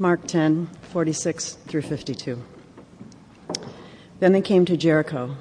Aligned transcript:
Mark 0.00 0.28
10, 0.28 0.66
46 0.92 1.54
through 1.66 1.82
52. 1.82 2.40
Then 4.20 4.32
they 4.32 4.40
came 4.40 4.64
to 4.64 4.76
Jericho. 4.76 5.36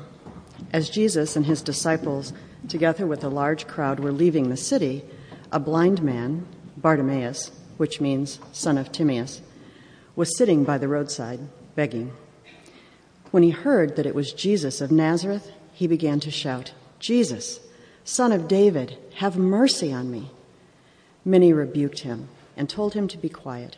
As 0.73 0.89
Jesus 0.89 1.35
and 1.35 1.45
his 1.45 1.61
disciples, 1.61 2.33
together 2.67 3.05
with 3.05 3.23
a 3.23 3.29
large 3.29 3.67
crowd, 3.67 3.99
were 3.99 4.11
leaving 4.11 4.49
the 4.49 4.57
city, 4.57 5.05
a 5.51 5.59
blind 5.59 6.01
man, 6.01 6.47
Bartimaeus, 6.75 7.51
which 7.77 8.01
means 8.01 8.39
son 8.51 8.79
of 8.79 8.91
Timaeus, 8.91 9.41
was 10.15 10.35
sitting 10.35 10.63
by 10.63 10.79
the 10.79 10.87
roadside, 10.87 11.39
begging. 11.75 12.11
When 13.29 13.43
he 13.43 13.51
heard 13.51 13.95
that 13.95 14.07
it 14.07 14.15
was 14.15 14.33
Jesus 14.33 14.81
of 14.81 14.89
Nazareth, 14.91 15.51
he 15.71 15.85
began 15.85 16.19
to 16.21 16.31
shout, 16.31 16.73
Jesus, 16.97 17.59
son 18.03 18.31
of 18.31 18.47
David, 18.47 18.97
have 19.17 19.37
mercy 19.37 19.93
on 19.93 20.09
me. 20.09 20.31
Many 21.23 21.53
rebuked 21.53 21.99
him 21.99 22.29
and 22.55 22.67
told 22.67 22.95
him 22.95 23.07
to 23.09 23.19
be 23.19 23.29
quiet. 23.29 23.77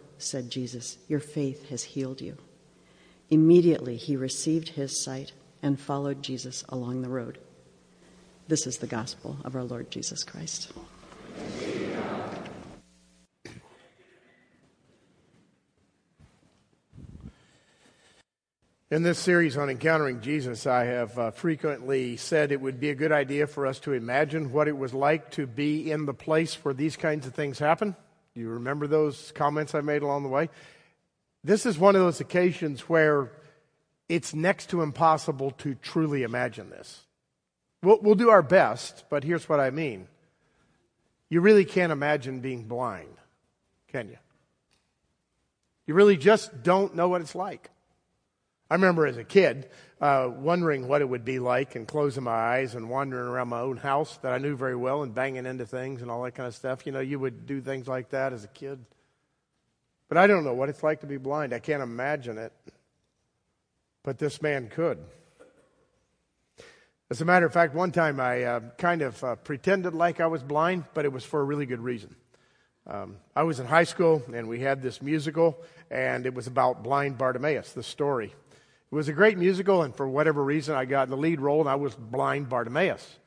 said 0.21 0.49
Jesus, 0.49 0.97
your 1.07 1.19
faith 1.19 1.69
has 1.69 1.83
healed 1.83 2.21
you. 2.21 2.37
Immediately 3.29 3.95
he 3.97 4.15
received 4.15 4.69
his 4.69 5.03
sight 5.03 5.31
and 5.61 5.79
followed 5.79 6.21
Jesus 6.21 6.63
along 6.69 7.01
the 7.01 7.09
road. 7.09 7.39
This 8.47 8.67
is 8.67 8.77
the 8.77 8.87
gospel 8.87 9.37
of 9.45 9.55
our 9.55 9.63
Lord 9.63 9.89
Jesus 9.91 10.23
Christ. 10.23 10.71
In 18.91 19.03
this 19.03 19.19
series 19.19 19.55
on 19.55 19.69
encountering 19.69 20.19
Jesus, 20.19 20.67
I 20.67 20.83
have 20.83 21.17
uh, 21.17 21.31
frequently 21.31 22.17
said 22.17 22.51
it 22.51 22.59
would 22.59 22.81
be 22.81 22.89
a 22.89 22.95
good 22.95 23.13
idea 23.13 23.47
for 23.47 23.65
us 23.65 23.79
to 23.81 23.93
imagine 23.93 24.51
what 24.51 24.67
it 24.67 24.75
was 24.75 24.93
like 24.93 25.31
to 25.31 25.47
be 25.47 25.89
in 25.89 26.05
the 26.05 26.13
place 26.13 26.55
where 26.55 26.73
these 26.73 26.97
kinds 26.97 27.25
of 27.25 27.33
things 27.33 27.57
happen. 27.57 27.95
You 28.35 28.49
remember 28.49 28.87
those 28.87 29.31
comments 29.33 29.75
I 29.75 29.81
made 29.81 30.01
along 30.01 30.23
the 30.23 30.29
way? 30.29 30.49
This 31.43 31.65
is 31.65 31.77
one 31.77 31.95
of 31.95 32.01
those 32.01 32.21
occasions 32.21 32.81
where 32.81 33.31
it's 34.07 34.33
next 34.33 34.69
to 34.69 34.81
impossible 34.81 35.51
to 35.51 35.75
truly 35.75 36.23
imagine 36.23 36.69
this. 36.69 37.01
We'll, 37.83 37.99
we'll 38.01 38.15
do 38.15 38.29
our 38.29 38.43
best, 38.43 39.05
but 39.09 39.23
here's 39.23 39.49
what 39.49 39.59
I 39.59 39.69
mean. 39.71 40.07
You 41.29 41.41
really 41.41 41.65
can't 41.65 41.91
imagine 41.91 42.41
being 42.41 42.63
blind, 42.63 43.15
can 43.87 44.09
you? 44.09 44.17
You 45.87 45.93
really 45.93 46.17
just 46.17 46.63
don't 46.63 46.95
know 46.95 47.09
what 47.09 47.21
it's 47.21 47.35
like. 47.35 47.69
I 48.71 48.75
remember 48.75 49.05
as 49.05 49.17
a 49.17 49.25
kid 49.25 49.67
uh, 49.99 50.29
wondering 50.33 50.87
what 50.87 51.01
it 51.01 51.09
would 51.09 51.25
be 51.25 51.39
like 51.39 51.75
and 51.75 51.85
closing 51.85 52.23
my 52.23 52.31
eyes 52.31 52.73
and 52.73 52.89
wandering 52.89 53.27
around 53.27 53.49
my 53.49 53.59
own 53.59 53.75
house 53.75 54.17
that 54.21 54.31
I 54.31 54.37
knew 54.37 54.55
very 54.55 54.77
well 54.77 55.03
and 55.03 55.13
banging 55.13 55.45
into 55.45 55.65
things 55.65 56.01
and 56.01 56.09
all 56.09 56.23
that 56.23 56.35
kind 56.35 56.47
of 56.47 56.55
stuff. 56.55 56.85
You 56.85 56.93
know, 56.93 57.01
you 57.01 57.19
would 57.19 57.45
do 57.45 57.59
things 57.59 57.89
like 57.89 58.11
that 58.11 58.31
as 58.31 58.45
a 58.45 58.47
kid. 58.47 58.79
But 60.07 60.17
I 60.17 60.25
don't 60.25 60.45
know 60.45 60.53
what 60.53 60.69
it's 60.69 60.83
like 60.83 61.01
to 61.01 61.05
be 61.05 61.17
blind. 61.17 61.53
I 61.53 61.59
can't 61.59 61.83
imagine 61.83 62.37
it. 62.37 62.53
But 64.03 64.19
this 64.19 64.41
man 64.41 64.69
could. 64.69 64.99
As 67.09 67.19
a 67.19 67.25
matter 67.25 67.45
of 67.45 67.51
fact, 67.51 67.75
one 67.75 67.91
time 67.91 68.21
I 68.21 68.43
uh, 68.43 68.59
kind 68.77 69.01
of 69.01 69.21
uh, 69.21 69.35
pretended 69.35 69.93
like 69.93 70.21
I 70.21 70.27
was 70.27 70.43
blind, 70.43 70.85
but 70.93 71.03
it 71.03 71.11
was 71.11 71.25
for 71.25 71.41
a 71.41 71.43
really 71.43 71.65
good 71.65 71.81
reason. 71.81 72.15
Um, 72.87 73.17
I 73.35 73.43
was 73.43 73.59
in 73.59 73.67
high 73.67 73.83
school 73.83 74.23
and 74.33 74.47
we 74.47 74.61
had 74.61 74.81
this 74.81 75.01
musical, 75.01 75.61
and 75.89 76.25
it 76.25 76.33
was 76.33 76.47
about 76.47 76.83
blind 76.83 77.17
Bartimaeus, 77.17 77.73
the 77.73 77.83
story. 77.83 78.33
It 78.91 78.95
was 78.95 79.07
a 79.07 79.13
great 79.13 79.37
musical, 79.37 79.83
and 79.83 79.95
for 79.95 80.05
whatever 80.05 80.43
reason, 80.43 80.75
I 80.75 80.83
got 80.83 81.07
the 81.07 81.15
lead 81.15 81.39
role, 81.39 81.61
and 81.61 81.69
I 81.69 81.75
was 81.75 81.95
blind 81.95 82.49
Bartimaeus. 82.49 83.19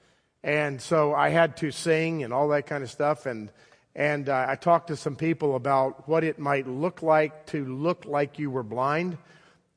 And 0.43 0.79
so 0.79 1.15
I 1.15 1.31
had 1.31 1.57
to 1.59 1.71
sing 1.71 2.23
and 2.23 2.35
all 2.35 2.49
that 2.49 2.67
kind 2.67 2.85
of 2.85 2.91
stuff. 2.91 3.25
And, 3.25 3.51
and 3.97 4.29
uh, 4.29 4.45
I 4.47 4.57
talked 4.57 4.89
to 4.89 4.97
some 4.97 5.17
people 5.17 5.57
about 5.57 6.07
what 6.07 6.23
it 6.23 6.39
might 6.39 6.67
look 6.67 7.03
like 7.03 7.47
to 7.47 7.65
look 7.65 8.05
like 8.05 8.39
you 8.39 8.51
were 8.51 8.63
blind. 8.63 9.17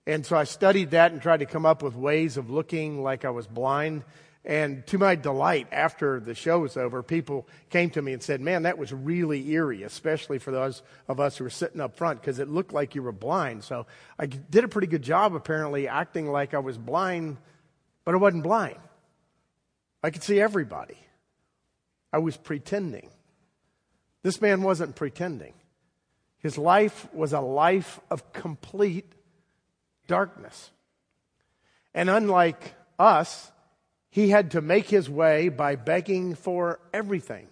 And 0.06 0.26
so 0.26 0.36
I 0.36 0.44
studied 0.44 0.92
that 0.92 1.14
and 1.14 1.22
tried 1.22 1.40
to 1.40 1.46
come 1.46 1.66
up 1.66 1.82
with 1.82 1.96
ways 1.96 2.36
of 2.36 2.50
looking 2.50 3.02
like 3.02 3.24
I 3.24 3.30
was 3.30 3.48
blind. 3.48 4.04
And 4.48 4.88
to 4.88 4.98
my 4.98 5.16
delight, 5.16 5.68
after 5.74 6.22
the 6.22 6.34
show 6.34 6.60
was 6.60 6.78
over, 6.78 7.04
people 7.04 7.46
came 7.70 7.90
to 7.90 8.02
me 8.02 8.14
and 8.14 8.24
said, 8.24 8.40
Man, 8.40 8.64
that 8.64 8.78
was 8.78 8.94
really 8.94 9.46
eerie, 9.52 9.84
especially 9.84 10.40
for 10.40 10.52
those 10.52 10.84
of 11.10 11.20
us 11.20 11.36
who 11.36 11.44
were 11.44 11.50
sitting 11.50 11.82
up 11.82 11.98
front, 11.98 12.22
because 12.22 12.40
it 12.40 12.48
looked 12.48 12.72
like 12.72 12.96
you 12.96 13.04
were 13.04 13.12
blind. 13.12 13.66
So 13.66 13.88
I 14.18 14.26
did 14.26 14.64
a 14.64 14.70
pretty 14.70 14.88
good 14.88 15.02
job, 15.02 15.36
apparently, 15.36 15.90
acting 15.90 16.32
like 16.32 16.54
I 16.54 16.60
was 16.60 16.78
blind, 16.78 17.36
but 18.06 18.14
I 18.14 18.18
wasn't 18.20 18.44
blind. 18.44 18.78
I 20.02 20.12
could 20.12 20.24
see 20.24 20.40
everybody. 20.40 20.98
I 22.14 22.20
was 22.20 22.38
pretending. 22.38 23.10
This 24.24 24.40
man 24.40 24.62
wasn't 24.62 24.96
pretending. 24.96 25.56
His 26.38 26.58
life 26.58 27.14
was 27.14 27.34
a 27.34 27.42
life 27.42 28.00
of 28.10 28.32
complete 28.32 29.12
darkness. 30.08 30.72
And 31.94 32.10
unlike 32.10 32.76
us, 32.98 33.52
he 34.18 34.30
had 34.30 34.50
to 34.50 34.62
make 34.62 34.90
his 34.90 35.08
way 35.08 35.48
by 35.48 35.76
begging 35.76 36.34
for 36.34 36.80
everything. 36.92 37.48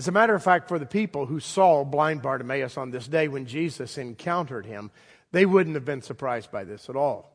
As 0.00 0.08
a 0.08 0.10
matter 0.10 0.34
of 0.34 0.42
fact, 0.42 0.66
for 0.66 0.80
the 0.80 0.84
people 0.84 1.26
who 1.26 1.38
saw 1.38 1.84
blind 1.84 2.22
Bartimaeus 2.22 2.76
on 2.76 2.90
this 2.90 3.06
day 3.06 3.28
when 3.28 3.46
Jesus 3.46 3.96
encountered 3.96 4.66
him, 4.66 4.90
they 5.30 5.46
wouldn't 5.46 5.76
have 5.76 5.84
been 5.84 6.02
surprised 6.02 6.50
by 6.50 6.64
this 6.64 6.90
at 6.90 6.96
all. 6.96 7.30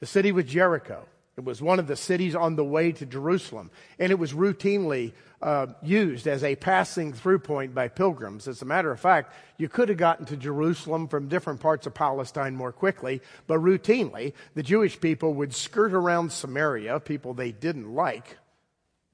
The 0.00 0.06
city 0.06 0.32
was 0.32 0.46
Jericho. 0.46 1.06
It 1.38 1.44
was 1.44 1.62
one 1.62 1.78
of 1.78 1.86
the 1.86 1.94
cities 1.94 2.34
on 2.34 2.56
the 2.56 2.64
way 2.64 2.90
to 2.90 3.06
Jerusalem, 3.06 3.70
and 4.00 4.10
it 4.10 4.18
was 4.18 4.32
routinely 4.32 5.12
uh, 5.40 5.68
used 5.84 6.26
as 6.26 6.42
a 6.42 6.56
passing 6.56 7.12
through 7.12 7.38
point 7.38 7.76
by 7.76 7.86
pilgrims. 7.86 8.48
As 8.48 8.60
a 8.60 8.64
matter 8.64 8.90
of 8.90 8.98
fact, 8.98 9.32
you 9.56 9.68
could 9.68 9.88
have 9.88 9.98
gotten 9.98 10.26
to 10.26 10.36
Jerusalem 10.36 11.06
from 11.06 11.28
different 11.28 11.60
parts 11.60 11.86
of 11.86 11.94
Palestine 11.94 12.56
more 12.56 12.72
quickly, 12.72 13.22
but 13.46 13.60
routinely, 13.60 14.32
the 14.56 14.64
Jewish 14.64 15.00
people 15.00 15.32
would 15.34 15.54
skirt 15.54 15.92
around 15.92 16.32
Samaria, 16.32 16.98
people 16.98 17.34
they 17.34 17.52
didn't 17.52 17.94
like, 17.94 18.38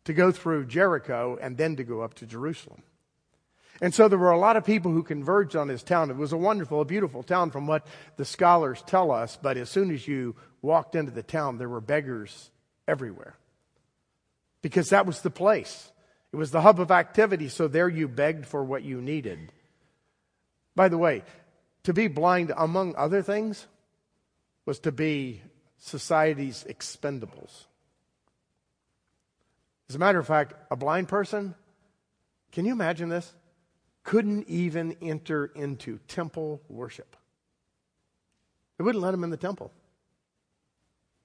to 0.04 0.14
go 0.14 0.32
through 0.32 0.64
Jericho 0.64 1.36
and 1.42 1.58
then 1.58 1.76
to 1.76 1.84
go 1.84 2.00
up 2.00 2.14
to 2.14 2.26
Jerusalem. 2.26 2.82
And 3.82 3.92
so 3.92 4.08
there 4.08 4.18
were 4.18 4.30
a 4.30 4.38
lot 4.38 4.56
of 4.56 4.64
people 4.64 4.92
who 4.92 5.02
converged 5.02 5.56
on 5.56 5.68
this 5.68 5.82
town. 5.82 6.08
It 6.08 6.16
was 6.16 6.32
a 6.32 6.38
wonderful, 6.38 6.80
a 6.80 6.86
beautiful 6.86 7.22
town 7.22 7.50
from 7.50 7.66
what 7.66 7.86
the 8.16 8.24
scholars 8.24 8.82
tell 8.86 9.10
us, 9.10 9.36
but 9.40 9.58
as 9.58 9.68
soon 9.68 9.90
as 9.90 10.08
you 10.08 10.36
walked 10.64 10.94
into 10.94 11.12
the 11.12 11.22
town, 11.22 11.58
there 11.58 11.68
were 11.68 11.80
beggars 11.80 12.50
everywhere. 12.88 13.36
Because 14.62 14.88
that 14.90 15.06
was 15.06 15.20
the 15.20 15.30
place. 15.30 15.92
It 16.32 16.36
was 16.36 16.50
the 16.50 16.62
hub 16.62 16.80
of 16.80 16.90
activity, 16.90 17.48
so 17.48 17.68
there 17.68 17.88
you 17.88 18.08
begged 18.08 18.46
for 18.46 18.64
what 18.64 18.82
you 18.82 19.00
needed. 19.00 19.52
By 20.74 20.88
the 20.88 20.98
way, 20.98 21.22
to 21.84 21.92
be 21.92 22.08
blind, 22.08 22.50
among 22.56 22.96
other 22.96 23.20
things, 23.20 23.66
was 24.64 24.80
to 24.80 24.90
be 24.90 25.42
society's 25.76 26.64
expendables. 26.68 27.66
As 29.90 29.96
a 29.96 29.98
matter 29.98 30.18
of 30.18 30.26
fact, 30.26 30.54
a 30.70 30.76
blind 30.76 31.08
person, 31.08 31.54
can 32.52 32.64
you 32.64 32.72
imagine 32.72 33.10
this? 33.10 33.30
Couldn't 34.02 34.48
even 34.48 34.96
enter 35.02 35.44
into 35.44 35.98
temple 36.08 36.62
worship. 36.70 37.16
They 38.78 38.84
wouldn't 38.84 39.04
let 39.04 39.12
him 39.12 39.24
in 39.24 39.30
the 39.30 39.36
temple. 39.36 39.70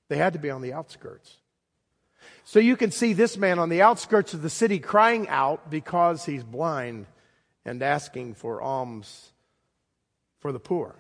They 0.10 0.18
had 0.18 0.34
to 0.34 0.40
be 0.40 0.50
on 0.50 0.62
the 0.62 0.74
outskirts. 0.74 1.38
So 2.44 2.60
you 2.60 2.76
can 2.76 2.92
see 2.92 3.14
this 3.14 3.38
man 3.38 3.60
on 3.60 3.70
the 3.70 3.84
outskirts 3.84 4.34
of 4.34 4.42
the 4.42 4.50
city 4.50 4.80
crying 4.80 5.30
out 5.30 5.70
because 5.70 6.26
he's 6.26 6.44
blind 6.44 7.06
and 7.64 7.82
asking 7.82 8.34
for 8.34 8.62
alms 8.62 9.32
for 10.40 10.52
the 10.52 10.60
poor. 10.60 10.96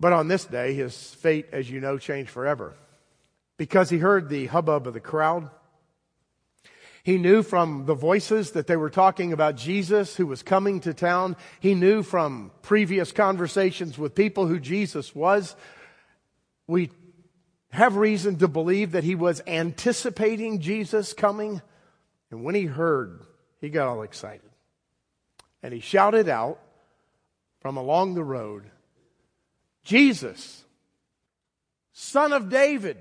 But 0.00 0.12
on 0.12 0.28
this 0.28 0.44
day, 0.44 0.74
his 0.74 1.14
fate, 1.14 1.46
as 1.52 1.70
you 1.70 1.80
know, 1.80 1.98
changed 1.98 2.30
forever. 2.30 2.74
Because 3.56 3.90
he 3.90 3.98
heard 3.98 4.28
the 4.28 4.46
hubbub 4.46 4.88
of 4.88 4.94
the 4.94 5.00
crowd. 5.00 5.48
He 7.04 7.18
knew 7.18 7.42
from 7.42 7.86
the 7.86 7.94
voices 7.94 8.52
that 8.52 8.66
they 8.66 8.76
were 8.76 8.90
talking 8.90 9.32
about 9.32 9.56
Jesus 9.56 10.16
who 10.16 10.26
was 10.26 10.42
coming 10.42 10.80
to 10.80 10.94
town. 10.94 11.36
He 11.60 11.74
knew 11.74 12.02
from 12.02 12.50
previous 12.62 13.12
conversations 13.12 13.96
with 13.96 14.14
people 14.14 14.46
who 14.46 14.58
Jesus 14.58 15.14
was. 15.14 15.54
We 16.66 16.90
have 17.74 17.96
reason 17.96 18.36
to 18.36 18.48
believe 18.48 18.92
that 18.92 19.04
he 19.04 19.14
was 19.14 19.42
anticipating 19.46 20.60
Jesus 20.60 21.12
coming. 21.12 21.60
And 22.30 22.44
when 22.44 22.54
he 22.54 22.66
heard, 22.66 23.20
he 23.60 23.68
got 23.68 23.88
all 23.88 24.02
excited. 24.02 24.48
And 25.62 25.74
he 25.74 25.80
shouted 25.80 26.28
out 26.28 26.60
from 27.60 27.76
along 27.76 28.14
the 28.14 28.22
road, 28.22 28.70
Jesus, 29.82 30.64
son 31.92 32.32
of 32.32 32.48
David, 32.48 32.98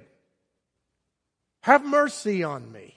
have 1.61 1.85
mercy 1.85 2.43
on 2.43 2.71
me. 2.71 2.95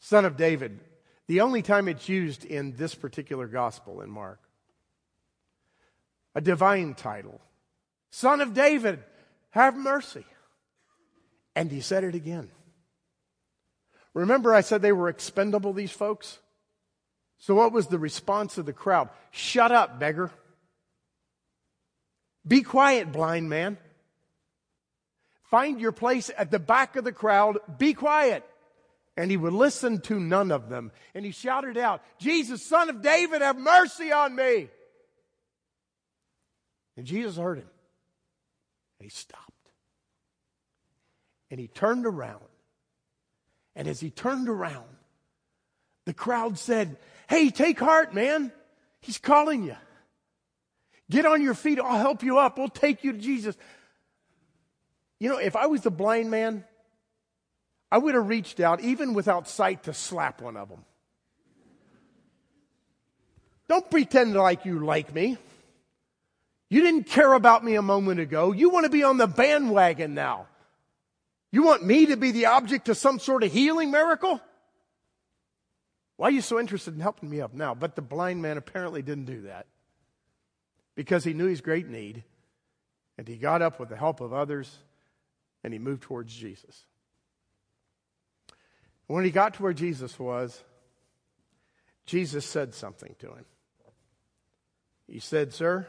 Son 0.00 0.24
of 0.24 0.36
David, 0.36 0.80
the 1.26 1.40
only 1.40 1.62
time 1.62 1.88
it's 1.88 2.08
used 2.08 2.44
in 2.44 2.76
this 2.76 2.94
particular 2.94 3.46
gospel 3.46 4.02
in 4.02 4.10
Mark. 4.10 4.40
A 6.34 6.40
divine 6.40 6.94
title. 6.94 7.40
Son 8.10 8.40
of 8.40 8.52
David, 8.52 9.02
have 9.52 9.76
mercy. 9.76 10.24
And 11.54 11.70
he 11.70 11.80
said 11.80 12.04
it 12.04 12.14
again. 12.14 12.50
Remember, 14.14 14.52
I 14.54 14.60
said 14.60 14.82
they 14.82 14.92
were 14.92 15.08
expendable, 15.08 15.72
these 15.72 15.90
folks? 15.90 16.38
So, 17.38 17.54
what 17.54 17.72
was 17.72 17.86
the 17.86 17.98
response 17.98 18.58
of 18.58 18.66
the 18.66 18.72
crowd? 18.72 19.08
Shut 19.30 19.72
up, 19.72 19.98
beggar. 19.98 20.30
Be 22.46 22.62
quiet, 22.62 23.12
blind 23.12 23.48
man. 23.48 23.78
Find 25.50 25.80
your 25.80 25.92
place 25.92 26.30
at 26.36 26.50
the 26.50 26.58
back 26.58 26.96
of 26.96 27.04
the 27.04 27.12
crowd. 27.12 27.58
Be 27.78 27.94
quiet. 27.94 28.44
And 29.16 29.30
he 29.30 29.36
would 29.36 29.52
listen 29.52 30.00
to 30.02 30.18
none 30.18 30.50
of 30.50 30.70
them. 30.70 30.90
And 31.14 31.24
he 31.24 31.30
shouted 31.30 31.76
out, 31.76 32.02
Jesus, 32.18 32.64
son 32.64 32.88
of 32.88 33.02
David, 33.02 33.42
have 33.42 33.58
mercy 33.58 34.10
on 34.10 34.34
me. 34.34 34.68
And 36.96 37.06
Jesus 37.06 37.36
heard 37.36 37.58
him. 37.58 37.68
And 39.02 39.10
he 39.10 39.16
stopped. 39.18 39.50
And 41.50 41.58
he 41.58 41.66
turned 41.66 42.06
around. 42.06 42.44
And 43.74 43.88
as 43.88 43.98
he 43.98 44.10
turned 44.10 44.48
around, 44.48 44.86
the 46.04 46.14
crowd 46.14 46.56
said, 46.56 46.96
Hey, 47.28 47.50
take 47.50 47.80
heart, 47.80 48.14
man. 48.14 48.52
He's 49.00 49.18
calling 49.18 49.64
you. 49.64 49.74
Get 51.10 51.26
on 51.26 51.42
your 51.42 51.54
feet. 51.54 51.80
I'll 51.80 51.98
help 51.98 52.22
you 52.22 52.38
up. 52.38 52.58
We'll 52.58 52.68
take 52.68 53.02
you 53.02 53.10
to 53.10 53.18
Jesus. 53.18 53.56
You 55.18 55.30
know, 55.30 55.38
if 55.38 55.56
I 55.56 55.66
was 55.66 55.80
the 55.80 55.90
blind 55.90 56.30
man, 56.30 56.64
I 57.90 57.98
would 57.98 58.14
have 58.14 58.28
reached 58.28 58.60
out, 58.60 58.82
even 58.82 59.14
without 59.14 59.48
sight, 59.48 59.82
to 59.84 59.94
slap 59.94 60.40
one 60.40 60.56
of 60.56 60.68
them. 60.68 60.84
Don't 63.66 63.90
pretend 63.90 64.34
like 64.34 64.64
you 64.64 64.78
like 64.78 65.12
me. 65.12 65.38
You 66.72 66.80
didn't 66.80 67.04
care 67.04 67.34
about 67.34 67.62
me 67.62 67.74
a 67.74 67.82
moment 67.82 68.18
ago. 68.18 68.52
You 68.52 68.70
want 68.70 68.84
to 68.84 68.90
be 68.90 69.04
on 69.04 69.18
the 69.18 69.26
bandwagon 69.26 70.14
now. 70.14 70.46
You 71.50 71.64
want 71.64 71.84
me 71.84 72.06
to 72.06 72.16
be 72.16 72.30
the 72.30 72.46
object 72.46 72.88
of 72.88 72.96
some 72.96 73.18
sort 73.18 73.42
of 73.42 73.52
healing 73.52 73.90
miracle? 73.90 74.40
Why 76.16 76.28
are 76.28 76.30
you 76.30 76.40
so 76.40 76.58
interested 76.58 76.94
in 76.94 77.00
helping 77.00 77.28
me 77.28 77.42
up 77.42 77.52
now? 77.52 77.74
But 77.74 77.94
the 77.94 78.00
blind 78.00 78.40
man 78.40 78.56
apparently 78.56 79.02
didn't 79.02 79.26
do 79.26 79.42
that 79.42 79.66
because 80.94 81.24
he 81.24 81.34
knew 81.34 81.44
his 81.44 81.60
great 81.60 81.88
need 81.88 82.24
and 83.18 83.28
he 83.28 83.36
got 83.36 83.60
up 83.60 83.78
with 83.78 83.90
the 83.90 83.96
help 83.98 84.22
of 84.22 84.32
others 84.32 84.74
and 85.62 85.74
he 85.74 85.78
moved 85.78 86.04
towards 86.04 86.34
Jesus. 86.34 86.86
When 89.08 89.26
he 89.26 89.30
got 89.30 89.52
to 89.52 89.62
where 89.62 89.74
Jesus 89.74 90.18
was, 90.18 90.64
Jesus 92.06 92.46
said 92.46 92.72
something 92.72 93.14
to 93.18 93.26
him. 93.26 93.44
He 95.06 95.18
said, 95.18 95.52
Sir, 95.52 95.86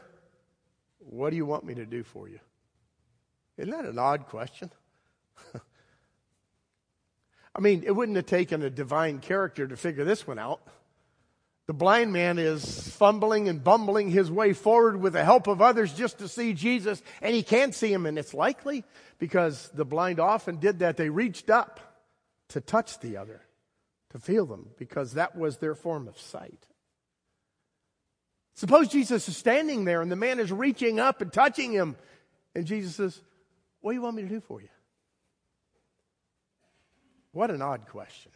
what 1.08 1.30
do 1.30 1.36
you 1.36 1.46
want 1.46 1.64
me 1.64 1.74
to 1.74 1.86
do 1.86 2.02
for 2.02 2.28
you? 2.28 2.40
Isn't 3.56 3.70
that 3.70 3.84
an 3.84 3.98
odd 3.98 4.26
question? 4.26 4.70
I 7.54 7.60
mean, 7.60 7.84
it 7.86 7.92
wouldn't 7.92 8.16
have 8.16 8.26
taken 8.26 8.62
a 8.62 8.70
divine 8.70 9.20
character 9.20 9.66
to 9.66 9.76
figure 9.76 10.04
this 10.04 10.26
one 10.26 10.38
out. 10.38 10.60
The 11.66 11.72
blind 11.72 12.12
man 12.12 12.38
is 12.38 12.88
fumbling 12.90 13.48
and 13.48 13.64
bumbling 13.64 14.10
his 14.10 14.30
way 14.30 14.52
forward 14.52 15.00
with 15.00 15.14
the 15.14 15.24
help 15.24 15.46
of 15.46 15.62
others 15.62 15.94
just 15.94 16.18
to 16.18 16.28
see 16.28 16.52
Jesus, 16.52 17.02
and 17.22 17.34
he 17.34 17.42
can't 17.42 17.74
see 17.74 17.90
him. 17.90 18.04
And 18.04 18.18
it's 18.18 18.34
likely 18.34 18.84
because 19.18 19.70
the 19.72 19.86
blind 19.86 20.20
often 20.20 20.56
did 20.56 20.80
that. 20.80 20.98
They 20.98 21.08
reached 21.08 21.48
up 21.48 21.80
to 22.48 22.60
touch 22.60 23.00
the 23.00 23.16
other, 23.16 23.40
to 24.10 24.18
feel 24.18 24.44
them, 24.44 24.70
because 24.76 25.14
that 25.14 25.36
was 25.36 25.56
their 25.56 25.74
form 25.74 26.06
of 26.06 26.18
sight. 26.18 26.66
Suppose 28.54 28.88
Jesus 28.88 29.28
is 29.28 29.36
standing 29.36 29.84
there 29.84 30.00
and 30.00 30.10
the 30.10 30.16
man 30.16 30.38
is 30.38 30.52
reaching 30.52 31.00
up 31.00 31.20
and 31.20 31.32
touching 31.32 31.72
him, 31.72 31.96
and 32.54 32.66
Jesus 32.66 32.94
says, 32.96 33.20
What 33.80 33.92
do 33.92 33.96
you 33.96 34.02
want 34.02 34.16
me 34.16 34.22
to 34.22 34.28
do 34.28 34.40
for 34.40 34.60
you? 34.60 34.68
What 37.32 37.50
an 37.50 37.62
odd 37.62 37.86
question. 37.88 38.30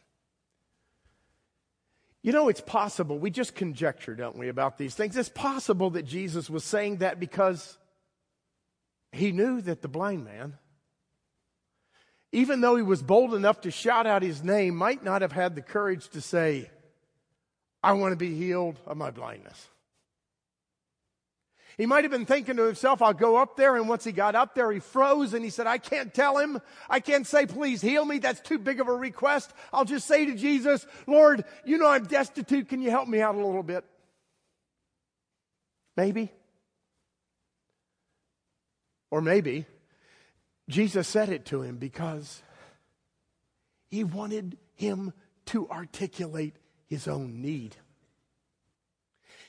You 2.20 2.32
know, 2.32 2.48
it's 2.48 2.60
possible, 2.60 3.16
we 3.16 3.30
just 3.30 3.54
conjecture, 3.54 4.16
don't 4.16 4.36
we, 4.36 4.48
about 4.48 4.76
these 4.76 4.94
things. 4.94 5.16
It's 5.16 5.28
possible 5.28 5.90
that 5.90 6.04
Jesus 6.04 6.50
was 6.50 6.64
saying 6.64 6.96
that 6.96 7.20
because 7.20 7.78
he 9.12 9.30
knew 9.30 9.60
that 9.62 9.82
the 9.82 9.88
blind 9.88 10.24
man, 10.24 10.58
even 12.32 12.60
though 12.60 12.74
he 12.74 12.82
was 12.82 13.02
bold 13.02 13.34
enough 13.34 13.60
to 13.62 13.70
shout 13.70 14.06
out 14.06 14.22
his 14.22 14.42
name, 14.42 14.74
might 14.74 15.04
not 15.04 15.22
have 15.22 15.32
had 15.32 15.54
the 15.54 15.62
courage 15.62 16.08
to 16.08 16.20
say, 16.20 16.68
I 17.84 17.92
want 17.92 18.12
to 18.12 18.16
be 18.16 18.34
healed 18.34 18.80
of 18.84 18.96
my 18.96 19.12
blindness. 19.12 19.68
He 21.78 21.86
might 21.86 22.02
have 22.02 22.10
been 22.10 22.26
thinking 22.26 22.56
to 22.56 22.64
himself, 22.64 23.00
I'll 23.00 23.14
go 23.14 23.36
up 23.36 23.56
there. 23.56 23.76
And 23.76 23.88
once 23.88 24.02
he 24.02 24.10
got 24.10 24.34
up 24.34 24.56
there, 24.56 24.70
he 24.72 24.80
froze 24.80 25.32
and 25.32 25.44
he 25.44 25.50
said, 25.50 25.68
I 25.68 25.78
can't 25.78 26.12
tell 26.12 26.36
him. 26.36 26.60
I 26.90 26.98
can't 26.98 27.24
say, 27.24 27.46
please 27.46 27.80
heal 27.80 28.04
me. 28.04 28.18
That's 28.18 28.40
too 28.40 28.58
big 28.58 28.80
of 28.80 28.88
a 28.88 28.92
request. 28.92 29.54
I'll 29.72 29.84
just 29.84 30.08
say 30.08 30.26
to 30.26 30.34
Jesus, 30.34 30.84
Lord, 31.06 31.44
you 31.64 31.78
know 31.78 31.86
I'm 31.86 32.04
destitute. 32.04 32.68
Can 32.68 32.82
you 32.82 32.90
help 32.90 33.08
me 33.08 33.20
out 33.20 33.36
a 33.36 33.38
little 33.46 33.62
bit? 33.62 33.84
Maybe. 35.96 36.32
Or 39.12 39.20
maybe 39.20 39.64
Jesus 40.68 41.06
said 41.06 41.28
it 41.28 41.46
to 41.46 41.62
him 41.62 41.76
because 41.76 42.42
he 43.88 44.02
wanted 44.02 44.58
him 44.74 45.12
to 45.46 45.68
articulate 45.70 46.56
his 46.88 47.06
own 47.06 47.40
need. 47.40 47.76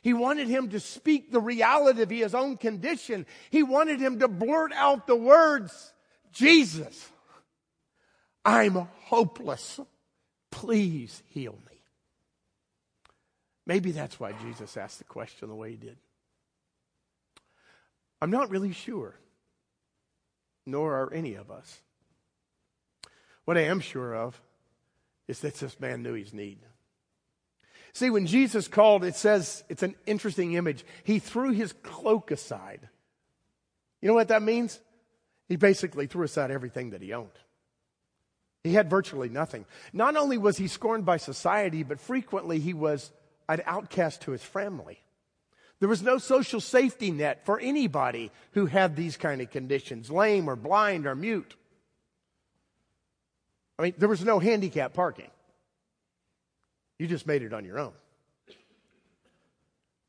He 0.01 0.13
wanted 0.13 0.47
him 0.47 0.69
to 0.69 0.79
speak 0.79 1.31
the 1.31 1.41
reality 1.41 2.01
of 2.01 2.09
his 2.09 2.33
own 2.33 2.57
condition. 2.57 3.25
He 3.49 3.63
wanted 3.63 3.99
him 3.99 4.19
to 4.19 4.27
blurt 4.27 4.71
out 4.73 5.07
the 5.07 5.15
words, 5.15 5.93
Jesus, 6.31 7.09
I'm 8.45 8.75
hopeless. 9.05 9.79
Please 10.51 11.21
heal 11.27 11.57
me. 11.69 11.81
Maybe 13.65 13.91
that's 13.91 14.19
why 14.19 14.31
Jesus 14.31 14.77
asked 14.77 14.97
the 14.97 15.03
question 15.03 15.49
the 15.49 15.55
way 15.55 15.71
he 15.71 15.77
did. 15.77 15.97
I'm 18.21 18.31
not 18.31 18.49
really 18.49 18.73
sure, 18.73 19.15
nor 20.65 20.95
are 20.95 21.13
any 21.13 21.35
of 21.35 21.51
us. 21.51 21.81
What 23.45 23.57
I 23.57 23.61
am 23.61 23.79
sure 23.79 24.15
of 24.15 24.41
is 25.27 25.39
that 25.41 25.55
this 25.55 25.79
man 25.79 26.03
knew 26.03 26.13
his 26.13 26.33
need. 26.33 26.59
See, 27.93 28.09
when 28.09 28.27
Jesus 28.27 28.67
called, 28.67 29.03
it 29.03 29.15
says, 29.15 29.63
it's 29.69 29.83
an 29.83 29.95
interesting 30.05 30.53
image. 30.53 30.85
He 31.03 31.19
threw 31.19 31.51
his 31.51 31.73
cloak 31.83 32.31
aside. 32.31 32.87
You 34.01 34.07
know 34.07 34.13
what 34.13 34.29
that 34.29 34.43
means? 34.43 34.79
He 35.47 35.55
basically 35.55 36.07
threw 36.07 36.23
aside 36.23 36.51
everything 36.51 36.91
that 36.91 37.01
he 37.01 37.13
owned. 37.13 37.31
He 38.63 38.73
had 38.73 38.89
virtually 38.89 39.29
nothing. 39.29 39.65
Not 39.93 40.15
only 40.15 40.37
was 40.37 40.57
he 40.57 40.67
scorned 40.67 41.05
by 41.05 41.17
society, 41.17 41.83
but 41.83 41.99
frequently 41.99 42.59
he 42.59 42.73
was 42.73 43.11
an 43.47 43.61
outcast 43.65 44.21
to 44.21 44.31
his 44.31 44.43
family. 44.43 44.99
There 45.79 45.89
was 45.89 46.03
no 46.03 46.17
social 46.17 46.59
safety 46.59 47.09
net 47.09 47.45
for 47.45 47.59
anybody 47.59 48.31
who 48.51 48.65
had 48.65 48.95
these 48.95 49.15
kind 49.15 49.41
of 49.41 49.49
conditions, 49.49 50.11
lame 50.11 50.49
or 50.49 50.55
blind 50.55 51.07
or 51.07 51.15
mute. 51.15 51.55
I 53.77 53.83
mean, 53.83 53.93
there 53.97 54.09
was 54.09 54.23
no 54.23 54.39
handicap 54.39 54.93
parking. 54.93 55.29
You 56.99 57.07
just 57.07 57.25
made 57.25 57.41
it 57.41 57.53
on 57.53 57.65
your 57.65 57.79
own. 57.79 57.93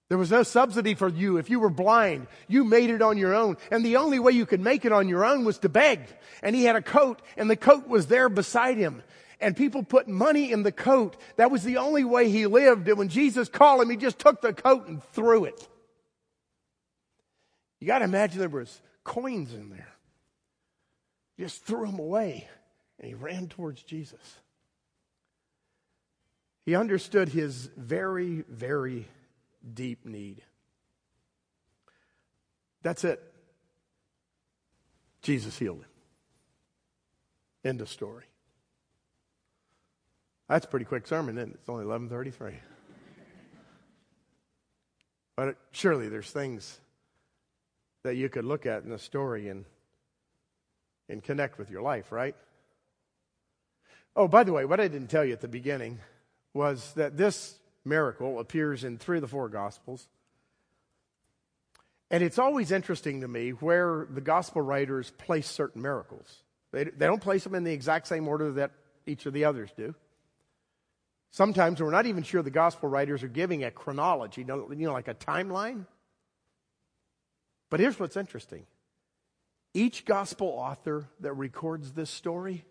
There 0.09 0.18
was 0.18 0.32
no 0.32 0.42
subsidy 0.42 0.94
for 0.94 1.09
you. 1.09 1.37
If 1.37 1.50
you 1.50 1.61
were 1.61 1.70
blind, 1.70 2.26
you 2.49 2.64
made 2.64 2.90
it 2.90 3.00
on 3.00 3.16
your 3.16 3.32
own. 3.32 3.56
And 3.70 3.85
the 3.85 3.97
only 3.97 4.18
way 4.18 4.32
you 4.32 4.44
could 4.44 4.61
make 4.61 4.85
it 4.85 4.90
on 4.90 5.09
your 5.09 5.25
own 5.25 5.44
was 5.44 5.59
to 5.61 5.68
beg. 5.68 6.00
And 6.42 6.56
he 6.56 6.64
had 6.64 6.75
a 6.75 6.82
coat, 6.82 7.23
and 7.37 7.49
the 7.49 7.54
coat 7.54 7.87
was 7.87 8.09
there 8.09 8.28
beside 8.28 8.76
him. 8.76 9.04
And 9.40 9.56
people 9.56 9.85
put 9.85 10.09
money 10.09 10.50
in 10.50 10.64
the 10.64 10.73
coat. 10.73 11.16
That 11.37 11.52
was 11.52 11.62
the 11.62 11.76
only 11.76 12.02
way 12.02 12.28
he 12.28 12.47
lived. 12.47 12.88
And 12.88 12.99
when 12.99 13.09
Jesus 13.09 13.49
called 13.49 13.82
him, 13.82 13.88
he 13.88 13.97
just 13.97 14.18
took 14.18 14.40
the 14.40 14.52
coat 14.52 14.88
and 14.88 15.00
threw 15.12 15.44
it. 15.44 15.68
You 17.78 17.87
got 17.87 18.00
to 18.00 18.04
imagine 18.04 18.40
there 18.40 18.49
was 18.49 18.82
coins 19.04 19.54
in 19.54 19.70
there. 19.70 19.88
He 21.37 21.44
just 21.44 21.64
threw 21.64 21.87
them 21.87 22.00
away, 22.00 22.49
and 22.99 23.09
he 23.09 23.14
ran 23.14 23.47
towards 23.47 23.82
Jesus. 23.85 24.18
He 26.64 26.74
understood 26.74 27.30
his 27.30 27.70
very, 27.76 28.44
very 28.48 29.08
deep 29.74 30.04
need. 30.04 30.42
That's 32.82 33.04
it. 33.04 33.22
Jesus 35.22 35.58
healed 35.58 35.80
him. 35.80 35.86
End 37.64 37.80
of 37.80 37.88
story. 37.88 38.24
That's 40.48 40.64
a 40.64 40.68
pretty 40.68 40.86
quick 40.86 41.06
sermon, 41.06 41.36
isn't 41.38 41.50
it? 41.50 41.54
It's 41.60 41.68
only 41.68 41.84
1133. 41.86 42.54
but 45.36 45.56
surely 45.72 46.08
there's 46.08 46.30
things 46.30 46.80
that 48.02 48.16
you 48.16 48.28
could 48.28 48.44
look 48.44 48.66
at 48.66 48.82
in 48.82 48.90
the 48.90 48.98
story 48.98 49.48
and, 49.48 49.64
and 51.08 51.22
connect 51.22 51.58
with 51.58 51.70
your 51.70 51.82
life, 51.82 52.10
right? 52.10 52.34
Oh, 54.16 54.26
by 54.26 54.42
the 54.42 54.52
way, 54.52 54.64
what 54.64 54.80
I 54.80 54.88
didn't 54.88 55.08
tell 55.08 55.24
you 55.24 55.32
at 55.32 55.40
the 55.40 55.48
beginning 55.48 56.00
was 56.52 56.92
that 56.95 57.16
this 57.16 57.59
miracle 57.85 58.38
appears 58.40 58.85
in 58.85 58.99
three 58.99 59.19
of 59.19 59.23
the 59.23 59.28
four 59.28 59.49
Gospels. 59.49 60.09
And 62.11 62.23
it's 62.25 62.38
always 62.38 62.73
interesting 62.73 63.21
to 63.21 63.28
me 63.28 63.50
where 63.50 64.07
the 64.11 64.21
Gospel 64.21 64.62
writers 64.62 65.11
place 65.12 65.49
certain 65.49 65.83
miracles. 65.83 66.42
They, 66.73 66.85
they 66.85 67.07
don't 67.07 67.23
place 67.23 67.45
them 67.45 67.54
in 67.54 67.64
the 67.64 67.73
exact 67.73 68.09
same 68.09 68.26
order 68.26 68.52
that 68.52 68.73
each 69.07 69.26
of 69.26 69.33
the 69.33 69.45
others 69.45 69.71
do. 69.76 69.95
Sometimes 71.30 71.80
we're 71.80 71.90
not 71.90 72.07
even 72.07 72.25
sure 72.25 72.42
the 72.42 72.50
Gospel 72.50 72.88
writers 72.88 73.23
are 73.23 73.28
giving 73.28 73.62
a 73.62 73.71
chronology, 73.71 74.40
you 74.40 74.47
know, 74.47 74.69
you 74.71 74.87
know 74.87 74.92
like 74.92 75.09
a 75.09 75.14
timeline. 75.14 75.87
But 77.71 77.78
here's 77.78 77.99
what's 77.99 78.16
interesting 78.16 78.66
each 79.73 80.04
Gospel 80.04 80.49
author 80.49 81.09
that 81.21 81.33
records 81.35 81.92
this 81.92 82.11
story 82.11 82.64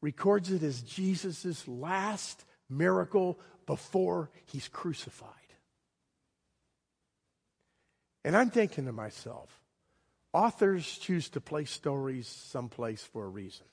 records 0.00 0.52
it 0.52 0.62
as 0.62 0.80
Jesus' 0.82 1.66
last 1.66 2.44
miracle 2.68 3.38
before 3.66 4.30
he's 4.46 4.68
crucified. 4.68 5.32
And 8.24 8.36
I'm 8.36 8.50
thinking 8.50 8.86
to 8.86 8.92
myself, 8.92 9.48
authors 10.32 10.86
choose 10.98 11.28
to 11.30 11.40
place 11.40 11.70
stories 11.70 12.26
someplace 12.26 13.02
for 13.02 13.24
a 13.24 13.28
reason. 13.28 13.66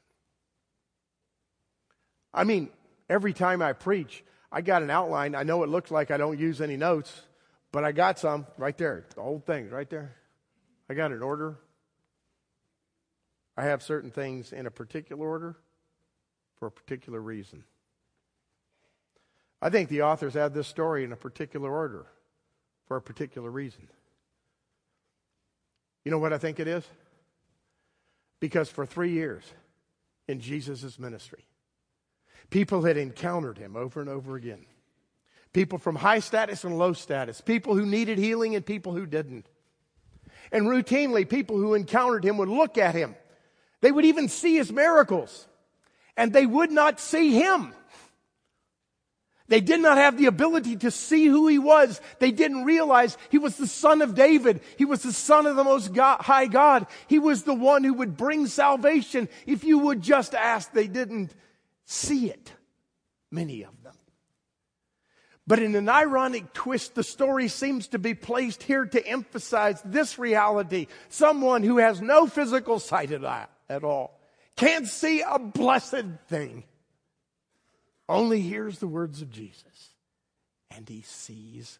I 2.33 2.43
mean, 2.43 2.69
every 3.09 3.33
time 3.33 3.61
I 3.61 3.73
preach, 3.73 4.23
I 4.51 4.61
got 4.61 4.83
an 4.83 4.89
outline. 4.89 5.35
I 5.35 5.43
know 5.43 5.63
it 5.63 5.69
looks 5.69 5.91
like 5.91 6.11
I 6.11 6.17
don't 6.17 6.39
use 6.39 6.61
any 6.61 6.77
notes, 6.77 7.21
but 7.71 7.83
I 7.83 7.91
got 7.91 8.19
some 8.19 8.45
right 8.57 8.77
there. 8.77 9.05
The 9.15 9.21
whole 9.21 9.39
thing 9.39 9.69
right 9.69 9.89
there. 9.89 10.15
I 10.89 10.93
got 10.93 11.11
an 11.11 11.21
order. 11.21 11.57
I 13.57 13.63
have 13.63 13.81
certain 13.81 14.11
things 14.11 14.53
in 14.53 14.65
a 14.65 14.71
particular 14.71 15.25
order 15.25 15.57
for 16.59 16.67
a 16.67 16.71
particular 16.71 17.19
reason. 17.19 17.63
I 19.65 19.71
think 19.71 19.89
the 19.89 20.03
authors 20.03 20.35
had 20.35 20.53
this 20.53 20.67
story 20.67 21.03
in 21.03 21.11
a 21.11 21.15
particular 21.15 21.75
order 21.75 22.05
for 22.87 22.97
a 22.97 23.01
particular 23.01 23.49
reason. 23.49 23.87
You 26.03 26.11
know 26.11 26.19
what 26.19 26.33
I 26.33 26.37
think 26.37 26.59
it 26.59 26.67
is? 26.67 26.83
Because 28.39 28.69
for 28.69 28.85
three 28.85 29.13
years 29.13 29.43
in 30.27 30.39
Jesus' 30.39 30.99
ministry, 30.99 31.45
people 32.51 32.83
had 32.83 32.95
encountered 32.95 33.57
him 33.57 33.75
over 33.75 34.01
and 34.01 34.07
over 34.07 34.35
again. 34.35 34.67
People 35.51 35.79
from 35.79 35.95
high 35.95 36.19
status 36.19 36.63
and 36.63 36.77
low 36.77 36.93
status, 36.93 37.41
people 37.41 37.73
who 37.73 37.87
needed 37.87 38.19
healing 38.19 38.55
and 38.55 38.63
people 38.63 38.93
who 38.93 39.07
didn't. 39.07 39.47
And 40.51 40.67
routinely, 40.67 41.27
people 41.27 41.57
who 41.57 41.73
encountered 41.73 42.23
him 42.23 42.37
would 42.37 42.49
look 42.49 42.77
at 42.77 42.93
him. 42.93 43.15
They 43.81 43.91
would 43.91 44.05
even 44.05 44.29
see 44.29 44.57
his 44.57 44.71
miracles 44.71 45.47
and 46.15 46.31
they 46.31 46.45
would 46.45 46.71
not 46.71 46.99
see 46.99 47.33
him. 47.33 47.73
They 49.47 49.61
did 49.61 49.79
not 49.79 49.97
have 49.97 50.17
the 50.17 50.25
ability 50.25 50.77
to 50.77 50.89
see 50.89 51.27
who 51.27 51.47
he 51.47 51.59
was. 51.59 52.01
They 52.19 52.31
didn't 52.31 52.65
realize 52.65 53.15
he 53.29 53.37
was 53.37 53.57
the 53.57 53.67
son 53.67 54.01
of 54.01 54.15
David. 54.15 54.61
He 54.77 54.85
was 54.85 55.03
the 55.03 55.13
son 55.13 55.45
of 55.45 55.55
the 55.55 55.63
most 55.63 55.93
God, 55.93 56.21
high 56.21 56.47
God. 56.47 56.87
He 57.07 57.19
was 57.19 57.43
the 57.43 57.53
one 57.53 57.83
who 57.83 57.93
would 57.93 58.17
bring 58.17 58.47
salvation 58.47 59.29
if 59.45 59.63
you 59.63 59.77
would 59.79 60.01
just 60.01 60.33
ask. 60.33 60.71
They 60.71 60.87
didn't 60.87 61.35
see 61.85 62.29
it, 62.29 62.53
many 63.29 63.63
of 63.63 63.83
them. 63.83 63.93
But 65.47 65.59
in 65.59 65.75
an 65.75 65.89
ironic 65.89 66.53
twist, 66.53 66.95
the 66.95 67.03
story 67.03 67.47
seems 67.47 67.89
to 67.89 67.99
be 67.99 68.15
placed 68.15 68.63
here 68.63 68.85
to 68.87 69.07
emphasize 69.07 69.79
this 69.85 70.17
reality. 70.17 70.87
Someone 71.09 71.61
who 71.61 71.77
has 71.77 72.01
no 72.01 72.25
physical 72.25 72.79
sight 72.79 73.11
at 73.11 73.83
all 73.83 74.19
can't 74.55 74.87
see 74.87 75.21
a 75.21 75.37
blessed 75.37 76.05
thing. 76.29 76.63
Only 78.07 78.41
hears 78.41 78.79
the 78.79 78.87
words 78.87 79.21
of 79.21 79.31
Jesus 79.31 79.93
and 80.75 80.87
he 80.87 81.01
sees. 81.01 81.79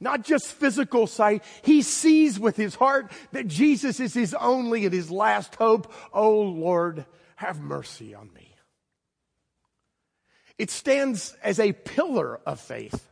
Not 0.00 0.24
just 0.24 0.46
physical 0.46 1.06
sight, 1.06 1.44
he 1.62 1.82
sees 1.82 2.38
with 2.38 2.56
his 2.56 2.74
heart 2.74 3.10
that 3.32 3.46
Jesus 3.46 4.00
is 4.00 4.12
his 4.12 4.34
only 4.34 4.84
and 4.84 4.92
his 4.92 5.10
last 5.10 5.54
hope. 5.54 5.92
Oh 6.12 6.40
Lord, 6.40 7.06
have 7.36 7.60
mercy 7.60 8.14
on 8.14 8.30
me. 8.34 8.54
It 10.58 10.70
stands 10.70 11.36
as 11.42 11.60
a 11.60 11.72
pillar 11.72 12.40
of 12.44 12.60
faith. 12.60 13.08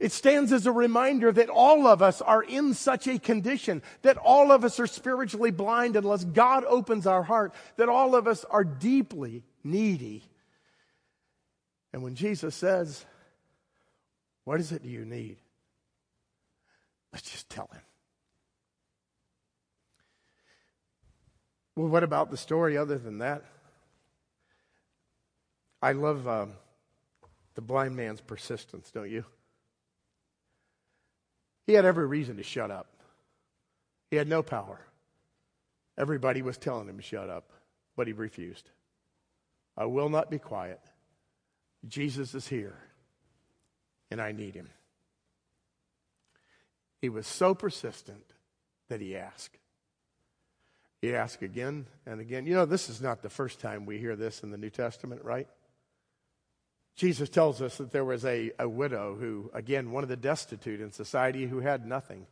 It 0.00 0.10
stands 0.10 0.52
as 0.52 0.66
a 0.66 0.72
reminder 0.72 1.30
that 1.30 1.48
all 1.48 1.86
of 1.86 2.02
us 2.02 2.20
are 2.20 2.42
in 2.42 2.74
such 2.74 3.06
a 3.06 3.20
condition, 3.20 3.80
that 4.02 4.16
all 4.16 4.50
of 4.50 4.64
us 4.64 4.80
are 4.80 4.88
spiritually 4.88 5.52
blind 5.52 5.94
unless 5.94 6.24
God 6.24 6.64
opens 6.64 7.06
our 7.06 7.22
heart, 7.22 7.54
that 7.76 7.88
all 7.88 8.16
of 8.16 8.26
us 8.26 8.44
are 8.50 8.64
deeply 8.64 9.44
needy. 9.62 10.24
And 11.94 12.02
when 12.02 12.16
Jesus 12.16 12.56
says, 12.56 13.06
What 14.42 14.58
is 14.58 14.72
it 14.72 14.82
do 14.82 14.88
you 14.88 15.04
need? 15.04 15.36
Let's 17.12 17.30
just 17.30 17.48
tell 17.48 17.70
him. 17.72 17.82
Well, 21.76 21.86
what 21.86 22.02
about 22.02 22.32
the 22.32 22.36
story 22.36 22.76
other 22.76 22.98
than 22.98 23.18
that? 23.18 23.44
I 25.80 25.92
love 25.92 26.26
um, 26.26 26.54
the 27.54 27.60
blind 27.60 27.94
man's 27.94 28.20
persistence, 28.20 28.90
don't 28.90 29.08
you? 29.08 29.24
He 31.64 31.74
had 31.74 31.84
every 31.84 32.08
reason 32.08 32.38
to 32.38 32.42
shut 32.42 32.72
up. 32.72 32.88
He 34.10 34.16
had 34.16 34.26
no 34.26 34.42
power. 34.42 34.80
Everybody 35.96 36.42
was 36.42 36.58
telling 36.58 36.88
him 36.88 36.96
to 36.96 37.04
shut 37.04 37.30
up, 37.30 37.52
but 37.94 38.08
he 38.08 38.12
refused. 38.12 38.68
I 39.76 39.84
will 39.84 40.08
not 40.08 40.28
be 40.28 40.40
quiet. 40.40 40.80
Jesus 41.88 42.34
is 42.34 42.48
here, 42.48 42.78
and 44.10 44.20
I 44.20 44.32
need 44.32 44.54
him. 44.54 44.70
He 47.00 47.08
was 47.08 47.26
so 47.26 47.54
persistent 47.54 48.24
that 48.88 49.00
he 49.00 49.16
asked. 49.16 49.58
He 51.02 51.14
asked 51.14 51.42
again 51.42 51.86
and 52.06 52.20
again. 52.20 52.46
You 52.46 52.54
know, 52.54 52.64
this 52.64 52.88
is 52.88 53.02
not 53.02 53.22
the 53.22 53.28
first 53.28 53.60
time 53.60 53.84
we 53.84 53.98
hear 53.98 54.16
this 54.16 54.42
in 54.42 54.50
the 54.50 54.56
New 54.56 54.70
Testament, 54.70 55.22
right? 55.22 55.48
Jesus 56.96 57.28
tells 57.28 57.60
us 57.60 57.76
that 57.76 57.90
there 57.90 58.04
was 58.04 58.24
a, 58.24 58.52
a 58.58 58.68
widow 58.68 59.16
who, 59.16 59.50
again, 59.52 59.90
one 59.90 60.02
of 60.02 60.08
the 60.08 60.16
destitute 60.16 60.80
in 60.80 60.92
society 60.92 61.46
who 61.46 61.60
had 61.60 61.84
nothing. 61.84 62.26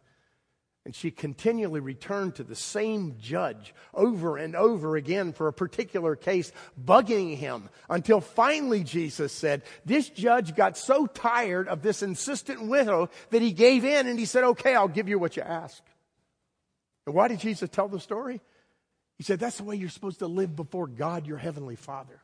And 0.85 0.97
she 0.97 1.13
continually 1.13 1.79
returned 1.79 2.35
to 2.37 2.43
the 2.43 2.57
same 2.57 3.17
judge 3.21 3.73
over 3.95 4.37
and 4.37 4.57
over 4.57 4.97
again 4.97 5.33
for 5.33 5.47
a 5.47 5.53
particular 5.53 6.17
case, 6.17 6.51
bugging 6.83 7.37
him 7.37 7.69
until 7.89 8.21
finally 8.21 8.83
Jesus 8.83 9.33
said, 9.33 9.63
This 9.85 10.09
judge 10.09 10.57
got 10.57 10.77
so 10.77 11.07
tired 11.07 11.69
of 11.69 11.83
this 11.83 12.03
insistent 12.03 12.63
widow 12.63 13.11
that 13.31 13.43
he 13.43 13.53
gave 13.53 13.85
in 13.85 14.09
and 14.09 14.19
he 14.19 14.25
said, 14.25 14.43
Okay, 14.43 14.75
I'll 14.75 14.89
give 14.89 15.09
you 15.09 15.21
what 15.21 15.37
you 15.37 15.43
ask. 15.43 15.81
And 17.07 17.15
why 17.15 17.29
did 17.29 17.39
Jesus 17.39 17.71
tell 17.71 17.89
the 17.89 18.01
story? 18.01 18.41
He 19.19 19.25
said, 19.25 19.39
That's 19.39 19.59
the 19.59 19.65
way 19.65 19.77
you're 19.77 19.89
supposed 19.89 20.19
to 20.19 20.27
live 20.27 20.57
before 20.57 20.89
God, 20.89 21.29
your 21.29 21.39
heavenly 21.39 21.77
Father. 21.77 22.21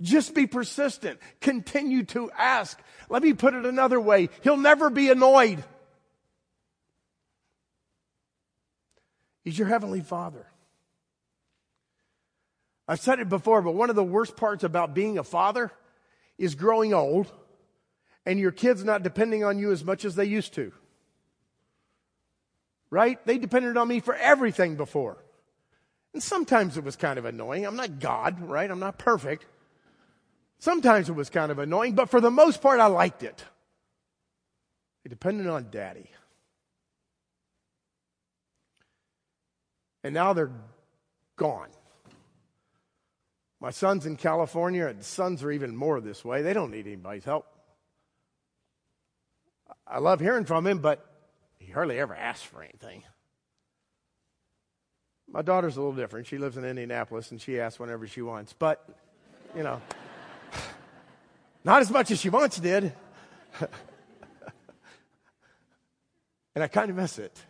Just 0.00 0.34
be 0.34 0.46
persistent. 0.46 1.20
Continue 1.40 2.04
to 2.06 2.30
ask. 2.30 2.80
Let 3.10 3.22
me 3.22 3.34
put 3.34 3.54
it 3.54 3.66
another 3.66 4.00
way. 4.00 4.30
He'll 4.42 4.56
never 4.56 4.88
be 4.88 5.10
annoyed. 5.10 5.62
He's 9.42 9.58
your 9.58 9.68
heavenly 9.68 10.00
father. 10.00 10.46
I've 12.86 13.00
said 13.00 13.20
it 13.20 13.28
before, 13.28 13.62
but 13.62 13.74
one 13.74 13.90
of 13.90 13.96
the 13.96 14.04
worst 14.04 14.36
parts 14.36 14.64
about 14.64 14.94
being 14.94 15.18
a 15.18 15.24
father 15.24 15.70
is 16.38 16.54
growing 16.54 16.92
old 16.92 17.30
and 18.26 18.38
your 18.38 18.52
kids 18.52 18.84
not 18.84 19.02
depending 19.02 19.44
on 19.44 19.58
you 19.58 19.72
as 19.72 19.84
much 19.84 20.04
as 20.04 20.14
they 20.14 20.24
used 20.24 20.54
to. 20.54 20.72
Right? 22.90 23.24
They 23.26 23.38
depended 23.38 23.76
on 23.76 23.88
me 23.88 24.00
for 24.00 24.14
everything 24.14 24.76
before. 24.76 25.16
And 26.12 26.22
sometimes 26.22 26.76
it 26.76 26.84
was 26.84 26.96
kind 26.96 27.18
of 27.18 27.24
annoying. 27.24 27.64
I'm 27.64 27.76
not 27.76 27.98
God, 27.98 28.40
right? 28.42 28.70
I'm 28.70 28.80
not 28.80 28.98
perfect. 28.98 29.46
Sometimes 30.58 31.08
it 31.08 31.14
was 31.14 31.30
kind 31.30 31.50
of 31.50 31.58
annoying, 31.58 31.94
but 31.94 32.10
for 32.10 32.20
the 32.20 32.30
most 32.30 32.60
part, 32.60 32.80
I 32.80 32.86
liked 32.86 33.22
it. 33.22 33.44
It 35.04 35.08
depended 35.08 35.46
on 35.46 35.68
daddy. 35.70 36.10
And 40.04 40.14
now 40.14 40.32
they're 40.32 40.52
gone. 41.36 41.68
My 43.60 43.70
son's 43.70 44.06
in 44.06 44.16
California, 44.16 44.88
and 44.88 44.98
the 44.98 45.04
sons 45.04 45.44
are 45.44 45.52
even 45.52 45.76
more 45.76 46.00
this 46.00 46.24
way. 46.24 46.42
They 46.42 46.52
don't 46.52 46.72
need 46.72 46.86
anybody's 46.86 47.24
help. 47.24 47.46
I 49.86 49.98
love 49.98 50.18
hearing 50.18 50.44
from 50.44 50.66
him, 50.66 50.78
but 50.78 51.06
he 51.58 51.70
hardly 51.70 52.00
ever 52.00 52.14
asks 52.14 52.42
for 52.42 52.62
anything. 52.62 53.04
My 55.30 55.42
daughter's 55.42 55.76
a 55.76 55.80
little 55.80 55.94
different. 55.94 56.26
She 56.26 56.38
lives 56.38 56.56
in 56.56 56.64
Indianapolis, 56.64 57.30
and 57.30 57.40
she 57.40 57.60
asks 57.60 57.78
whenever 57.78 58.06
she 58.06 58.20
wants. 58.20 58.52
But, 58.52 58.84
you 59.56 59.62
know. 59.62 59.80
Not 61.64 61.82
as 61.82 61.90
much 61.90 62.10
as 62.10 62.20
she 62.20 62.28
once 62.28 62.58
did. 62.58 62.92
and 66.54 66.64
I 66.64 66.66
kind 66.66 66.90
of 66.90 66.96
miss 66.96 67.18
it. 67.18 67.40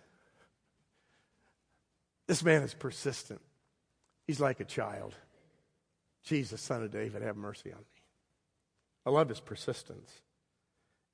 This 2.27 2.43
man 2.43 2.63
is 2.63 2.75
persistent. 2.75 3.41
He's 4.27 4.41
like 4.41 4.61
a 4.61 4.65
child. 4.65 5.15
Jesus, 6.25 6.61
son 6.61 6.83
of 6.83 6.93
David, 6.93 7.23
have 7.23 7.37
mercy 7.37 7.73
on 7.73 7.79
me. 7.79 7.85
I 9.05 9.11
love 9.11 9.29
his 9.29 9.41
persistence. 9.41 10.11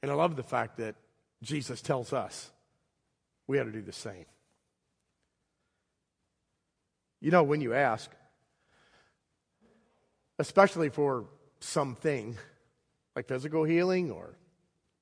And 0.03 0.11
I 0.11 0.15
love 0.15 0.37
the 0.37 0.43
fact 0.43 0.77
that 0.77 0.95
Jesus 1.43 1.81
tells 1.81 2.13
us 2.13 2.51
we 3.47 3.59
ought 3.59 3.65
to 3.65 3.73
do 3.73 3.83
the 3.83 3.93
same. 3.93 4.27
You 7.21 7.31
know, 7.31 7.43
when 7.43 7.61
you 7.61 7.75
ask, 7.75 8.11
especially 10.39 10.91
for 10.91 11.25
something 11.61 12.37
like 13.17 13.27
physical 13.27 13.65
healing 13.65 14.13
or 14.13 14.37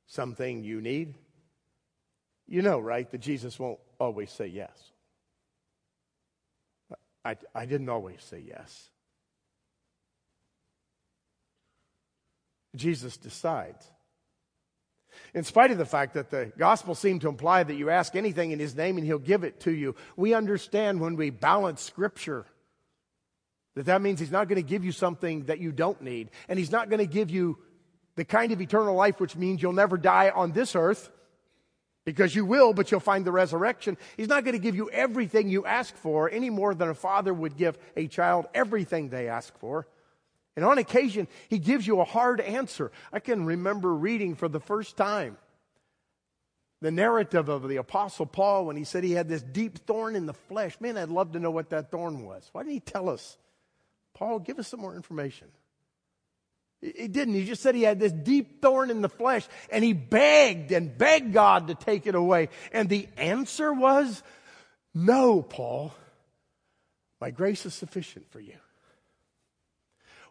something 0.06 0.64
you 0.64 0.80
need, 0.80 1.14
you 2.46 2.62
know, 2.62 2.78
right, 2.78 3.10
that 3.10 3.20
Jesus 3.20 3.58
won't 3.58 3.80
always 3.98 4.30
say 4.30 4.46
yes. 4.46 4.92
I, 7.26 7.37
I 7.54 7.66
didn't 7.66 7.88
always 7.88 8.23
say 8.23 8.42
yes. 8.47 8.88
Jesus 12.76 13.16
decides. 13.16 13.90
In 15.35 15.42
spite 15.42 15.71
of 15.71 15.78
the 15.78 15.87
fact 15.87 16.14
that 16.14 16.30
the 16.30 16.52
gospel 16.56 16.95
seemed 16.95 17.23
to 17.23 17.28
imply 17.28 17.64
that 17.64 17.75
you 17.75 17.90
ask 17.90 18.14
anything 18.14 18.52
in 18.52 18.59
his 18.59 18.76
name 18.76 18.97
and 18.97 19.04
he'll 19.04 19.18
give 19.18 19.45
it 19.45 19.61
to 19.61 19.73
you, 19.73 19.97
we 20.14 20.35
understand 20.35 21.00
when 21.00 21.16
we 21.16 21.30
balance 21.30 21.83
scripture 21.83 22.47
that 23.75 23.87
that 23.87 24.02
means 24.02 24.21
he's 24.21 24.30
not 24.30 24.49
going 24.49 24.62
to 24.62 24.68
give 24.68 24.85
you 24.85 24.92
something 24.92 25.45
that 25.45 25.59
you 25.59 25.73
don't 25.73 26.00
need. 26.02 26.30
And 26.49 26.59
he's 26.59 26.71
not 26.71 26.90
going 26.90 27.00
to 27.00 27.06
give 27.06 27.30
you 27.30 27.59
the 28.14 28.25
kind 28.25 28.52
of 28.52 28.61
eternal 28.61 28.95
life 28.95 29.18
which 29.21 29.37
means 29.37 29.61
you'll 29.61 29.73
never 29.73 29.99
die 29.99 30.30
on 30.30 30.52
this 30.52 30.76
earth 30.76 31.11
because 32.06 32.34
you 32.34 32.46
will, 32.46 32.72
but 32.72 32.90
you'll 32.90 33.00
find 33.00 33.25
the 33.25 33.32
resurrection. 33.32 33.98
He's 34.16 34.28
not 34.28 34.44
going 34.44 34.54
to 34.54 34.62
give 34.62 34.76
you 34.76 34.88
everything 34.88 35.50
you 35.50 35.66
ask 35.66 35.94
for 35.96 36.30
any 36.30 36.48
more 36.48 36.75
than 36.75 36.88
a 36.88 36.94
father 36.94 37.34
would 37.34 37.58
give 37.58 37.76
a 37.96 38.06
child 38.06 38.46
everything 38.54 39.10
they 39.10 39.28
ask 39.28 39.58
for. 39.58 39.86
And 40.54 40.64
on 40.64 40.78
occasion, 40.78 41.28
he 41.50 41.58
gives 41.58 41.86
you 41.86 42.00
a 42.00 42.04
hard 42.04 42.40
answer. 42.40 42.90
I 43.12 43.18
can 43.18 43.44
remember 43.44 43.92
reading 43.92 44.36
for 44.36 44.48
the 44.48 44.60
first 44.60 44.96
time 44.96 45.36
the 46.80 46.90
narrative 46.90 47.48
of 47.48 47.68
the 47.68 47.76
Apostle 47.76 48.26
Paul 48.26 48.66
when 48.66 48.76
he 48.76 48.84
said 48.84 49.02
he 49.02 49.12
had 49.12 49.28
this 49.28 49.42
deep 49.42 49.78
thorn 49.86 50.14
in 50.14 50.26
the 50.26 50.34
flesh. 50.34 50.80
Man, 50.80 50.96
I'd 50.96 51.08
love 51.08 51.32
to 51.32 51.40
know 51.40 51.50
what 51.50 51.70
that 51.70 51.90
thorn 51.90 52.25
was. 52.25 52.48
Why 52.52 52.62
didn't 52.62 52.75
he 52.75 52.80
tell 52.80 53.08
us? 53.08 53.36
Paul, 54.14 54.38
give 54.38 54.58
us 54.58 54.68
some 54.68 54.80
more 54.80 54.94
information. 54.94 55.48
He 56.80 57.09
didn't. 57.09 57.35
He 57.35 57.45
just 57.45 57.62
said 57.62 57.75
he 57.75 57.83
had 57.83 57.99
this 57.99 58.12
deep 58.12 58.61
thorn 58.61 58.90
in 58.90 59.00
the 59.00 59.09
flesh 59.09 59.47
and 59.71 59.83
he 59.83 59.92
begged 59.92 60.73
and 60.73 60.97
begged 60.97 61.33
God 61.33 61.68
to 61.68 61.75
take 61.75 62.06
it 62.06 62.14
away. 62.14 62.49
And 62.73 62.88
the 62.88 63.09
answer 63.16 63.73
was, 63.73 64.23
No, 64.95 65.42
Paul. 65.42 65.95
My 67.21 67.30
grace 67.30 67.64
is 67.64 67.75
sufficient 67.75 68.30
for 68.30 68.40
you. 68.40 68.56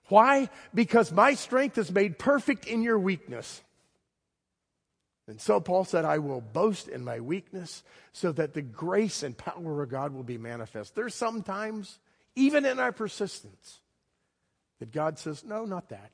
Why? 0.08 0.50
Because 0.74 1.12
my 1.12 1.34
strength 1.34 1.80
is 1.80 1.92
made 1.92 2.20
perfect 2.20 2.68
in 2.68 2.84
your 2.84 3.00
weakness. 3.00 3.64
And 5.28 5.42
so 5.42 5.60
Paul 5.60 5.86
said, 5.86 6.06
I 6.06 6.20
will 6.20 6.42
boast 6.42 6.88
in 6.88 7.04
my 7.04 7.20
weakness 7.20 7.84
so 8.14 8.32
that 8.34 8.54
the 8.54 8.62
grace 8.62 9.24
and 9.24 9.36
power 9.36 9.82
of 9.82 9.90
God 9.90 10.14
will 10.14 10.24
be 10.24 10.38
manifest. 10.38 10.94
There's 10.94 11.16
sometimes, 11.16 12.00
even 12.36 12.66
in 12.66 12.80
our 12.80 12.92
persistence, 12.92 13.82
that 14.80 14.92
God 14.92 15.18
says, 15.18 15.44
No, 15.44 15.66
not 15.66 15.90
that. 15.90 16.12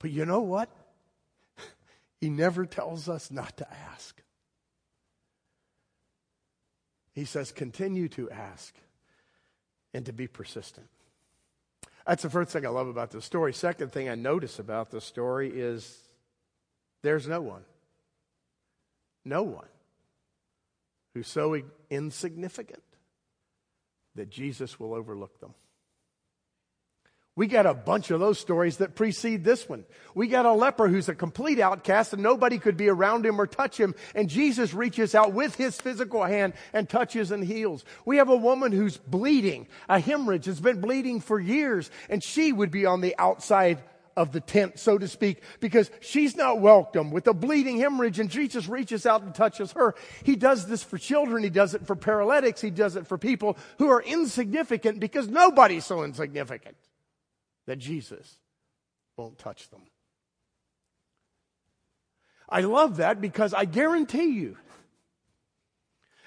But 0.00 0.10
you 0.10 0.26
know 0.26 0.40
what? 0.40 0.68
He 2.20 2.28
never 2.28 2.66
tells 2.66 3.08
us 3.08 3.30
not 3.30 3.56
to 3.58 3.66
ask. 3.92 4.20
He 7.14 7.24
says, 7.24 7.50
continue 7.50 8.08
to 8.08 8.30
ask 8.30 8.74
and 9.94 10.04
to 10.06 10.12
be 10.12 10.26
persistent. 10.26 10.88
That's 12.06 12.22
the 12.22 12.30
first 12.30 12.50
thing 12.50 12.66
I 12.66 12.70
love 12.70 12.88
about 12.88 13.10
this 13.10 13.24
story. 13.24 13.52
Second 13.52 13.92
thing 13.92 14.08
I 14.08 14.16
notice 14.16 14.58
about 14.58 14.90
this 14.90 15.04
story 15.04 15.50
is 15.50 15.98
there's 17.02 17.26
no 17.26 17.40
one, 17.40 17.62
no 19.24 19.42
one 19.42 19.68
who's 21.14 21.28
so 21.28 21.60
insignificant 21.88 22.82
that 24.14 24.30
Jesus 24.30 24.78
will 24.78 24.94
overlook 24.94 25.40
them. 25.40 25.54
We 27.36 27.46
got 27.46 27.64
a 27.64 27.74
bunch 27.74 28.10
of 28.10 28.18
those 28.18 28.38
stories 28.38 28.78
that 28.78 28.96
precede 28.96 29.44
this 29.44 29.68
one. 29.68 29.84
We 30.14 30.26
got 30.26 30.46
a 30.46 30.52
leper 30.52 30.88
who's 30.88 31.08
a 31.08 31.14
complete 31.14 31.60
outcast 31.60 32.12
and 32.12 32.22
nobody 32.22 32.58
could 32.58 32.76
be 32.76 32.88
around 32.88 33.24
him 33.24 33.40
or 33.40 33.46
touch 33.46 33.78
him. 33.78 33.94
And 34.14 34.28
Jesus 34.28 34.74
reaches 34.74 35.14
out 35.14 35.32
with 35.32 35.54
his 35.54 35.80
physical 35.80 36.24
hand 36.24 36.54
and 36.72 36.88
touches 36.88 37.30
and 37.30 37.44
heals. 37.44 37.84
We 38.04 38.16
have 38.16 38.28
a 38.28 38.36
woman 38.36 38.72
who's 38.72 38.96
bleeding. 38.96 39.68
A 39.88 40.00
hemorrhage 40.00 40.46
has 40.46 40.60
been 40.60 40.80
bleeding 40.80 41.20
for 41.20 41.38
years 41.38 41.90
and 42.08 42.22
she 42.22 42.52
would 42.52 42.72
be 42.72 42.84
on 42.84 43.00
the 43.00 43.14
outside 43.16 43.80
of 44.16 44.32
the 44.32 44.40
tent, 44.40 44.78
so 44.80 44.98
to 44.98 45.06
speak, 45.06 45.40
because 45.60 45.88
she's 46.00 46.36
not 46.36 46.60
welcome 46.60 47.12
with 47.12 47.28
a 47.28 47.32
bleeding 47.32 47.78
hemorrhage 47.78 48.18
and 48.18 48.28
Jesus 48.28 48.68
reaches 48.68 49.06
out 49.06 49.22
and 49.22 49.34
touches 49.34 49.70
her. 49.72 49.94
He 50.24 50.34
does 50.34 50.66
this 50.66 50.82
for 50.82 50.98
children. 50.98 51.44
He 51.44 51.48
does 51.48 51.74
it 51.74 51.86
for 51.86 51.94
paralytics. 51.94 52.60
He 52.60 52.70
does 52.70 52.96
it 52.96 53.06
for 53.06 53.16
people 53.16 53.56
who 53.78 53.88
are 53.88 54.02
insignificant 54.02 54.98
because 54.98 55.28
nobody's 55.28 55.86
so 55.86 56.02
insignificant 56.02 56.76
that 57.66 57.78
Jesus 57.78 58.36
won't 59.16 59.38
touch 59.38 59.68
them. 59.70 59.82
I 62.48 62.62
love 62.62 62.96
that 62.96 63.20
because 63.20 63.54
I 63.54 63.64
guarantee 63.64 64.34
you, 64.34 64.56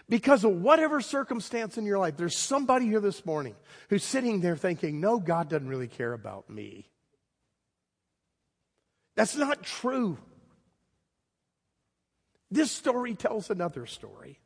because 0.07 0.43
of 0.43 0.51
whatever 0.51 1.01
circumstance 1.01 1.77
in 1.77 1.85
your 1.85 1.97
life, 1.97 2.17
there's 2.17 2.37
somebody 2.37 2.85
here 2.85 2.99
this 2.99 3.25
morning 3.25 3.55
who's 3.89 4.03
sitting 4.03 4.41
there 4.41 4.55
thinking, 4.55 5.01
no, 5.01 5.19
God 5.19 5.49
doesn't 5.49 5.67
really 5.67 5.87
care 5.87 6.13
about 6.13 6.49
me. 6.49 6.87
That's 9.15 9.35
not 9.35 9.63
true. 9.63 10.17
This 12.49 12.71
story 12.71 13.15
tells 13.15 13.49
another 13.49 13.85
story. 13.85 14.39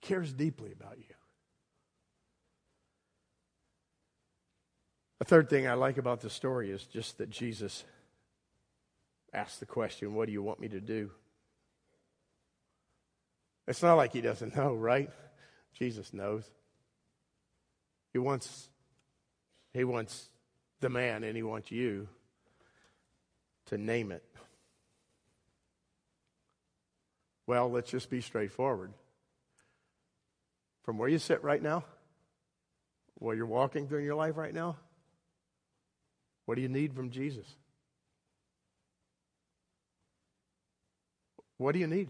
He 0.00 0.06
cares 0.06 0.32
deeply 0.32 0.72
about 0.72 0.98
you. 0.98 1.14
A 5.20 5.24
third 5.24 5.50
thing 5.50 5.66
I 5.66 5.74
like 5.74 5.98
about 5.98 6.20
the 6.20 6.30
story 6.30 6.70
is 6.70 6.84
just 6.84 7.18
that 7.18 7.30
Jesus 7.30 7.84
asked 9.32 9.60
the 9.60 9.66
question, 9.66 10.14
What 10.14 10.26
do 10.26 10.32
you 10.32 10.42
want 10.42 10.60
me 10.60 10.68
to 10.68 10.80
do? 10.80 11.10
It's 13.68 13.82
not 13.82 13.94
like 13.94 14.12
he 14.12 14.20
doesn't 14.20 14.56
know, 14.56 14.74
right? 14.74 15.10
Jesus 15.74 16.12
knows. 16.12 16.50
He 18.12 18.18
wants 18.18 18.68
he 19.72 19.84
wants 19.84 20.28
the 20.80 20.88
man 20.88 21.22
and 21.22 21.36
he 21.36 21.42
wants 21.42 21.70
you 21.70 22.08
to 23.66 23.78
name 23.78 24.10
it. 24.10 24.24
Well, 27.46 27.70
let's 27.70 27.90
just 27.90 28.10
be 28.10 28.20
straightforward. 28.20 28.92
From 30.82 30.98
where 30.98 31.08
you 31.08 31.18
sit 31.18 31.44
right 31.44 31.62
now, 31.62 31.84
where 33.14 33.36
you're 33.36 33.46
walking 33.46 33.86
through 33.86 34.02
your 34.02 34.14
life 34.16 34.36
right 34.36 34.54
now, 34.54 34.76
what 36.46 36.56
do 36.56 36.62
you 36.62 36.68
need 36.68 36.94
from 36.94 37.10
Jesus? 37.10 37.46
What 41.58 41.72
do 41.72 41.78
you 41.78 41.86
need? 41.86 42.08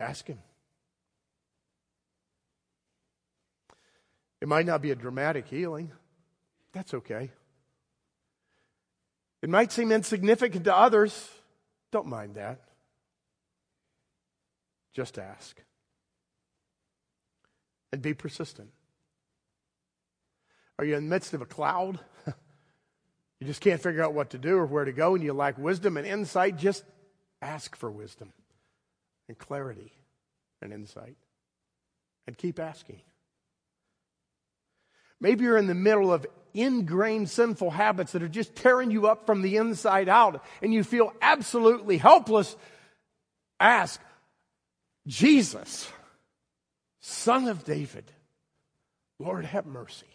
Ask 0.00 0.26
Him. 0.26 0.38
It 4.40 4.48
might 4.48 4.66
not 4.66 4.82
be 4.82 4.90
a 4.90 4.94
dramatic 4.94 5.48
healing. 5.48 5.90
That's 6.72 6.94
okay. 6.94 7.30
It 9.42 9.48
might 9.48 9.72
seem 9.72 9.92
insignificant 9.92 10.64
to 10.64 10.76
others. 10.76 11.30
Don't 11.92 12.06
mind 12.06 12.34
that. 12.34 12.60
Just 14.92 15.18
ask. 15.18 15.60
And 17.92 18.02
be 18.02 18.14
persistent. 18.14 18.70
Are 20.78 20.84
you 20.84 20.96
in 20.96 21.04
the 21.04 21.10
midst 21.10 21.32
of 21.34 21.42
a 21.42 21.46
cloud? 21.46 21.98
you 22.26 23.46
just 23.46 23.60
can't 23.60 23.80
figure 23.80 24.02
out 24.02 24.14
what 24.14 24.30
to 24.30 24.38
do 24.38 24.56
or 24.56 24.66
where 24.66 24.84
to 24.84 24.92
go, 24.92 25.14
and 25.14 25.24
you 25.24 25.32
lack 25.32 25.58
wisdom 25.58 25.96
and 25.96 26.06
insight? 26.06 26.56
Just 26.56 26.84
ask 27.40 27.76
for 27.76 27.90
wisdom 27.90 28.32
and 29.28 29.38
clarity 29.38 29.92
and 30.60 30.72
insight. 30.72 31.16
And 32.26 32.36
keep 32.36 32.58
asking. 32.58 33.00
Maybe 35.20 35.44
you're 35.44 35.56
in 35.56 35.68
the 35.68 35.74
middle 35.74 36.12
of 36.12 36.26
ingrained 36.54 37.28
sinful 37.30 37.70
habits 37.70 38.12
that 38.12 38.22
are 38.22 38.28
just 38.28 38.54
tearing 38.56 38.90
you 38.90 39.06
up 39.06 39.26
from 39.26 39.42
the 39.42 39.56
inside 39.56 40.08
out 40.08 40.44
and 40.62 40.72
you 40.72 40.82
feel 40.82 41.12
absolutely 41.20 41.98
helpless. 41.98 42.56
Ask 43.60 44.00
Jesus, 45.06 45.88
Son 47.00 47.46
of 47.46 47.64
David, 47.64 48.10
Lord, 49.18 49.44
have 49.44 49.66
mercy. 49.66 50.06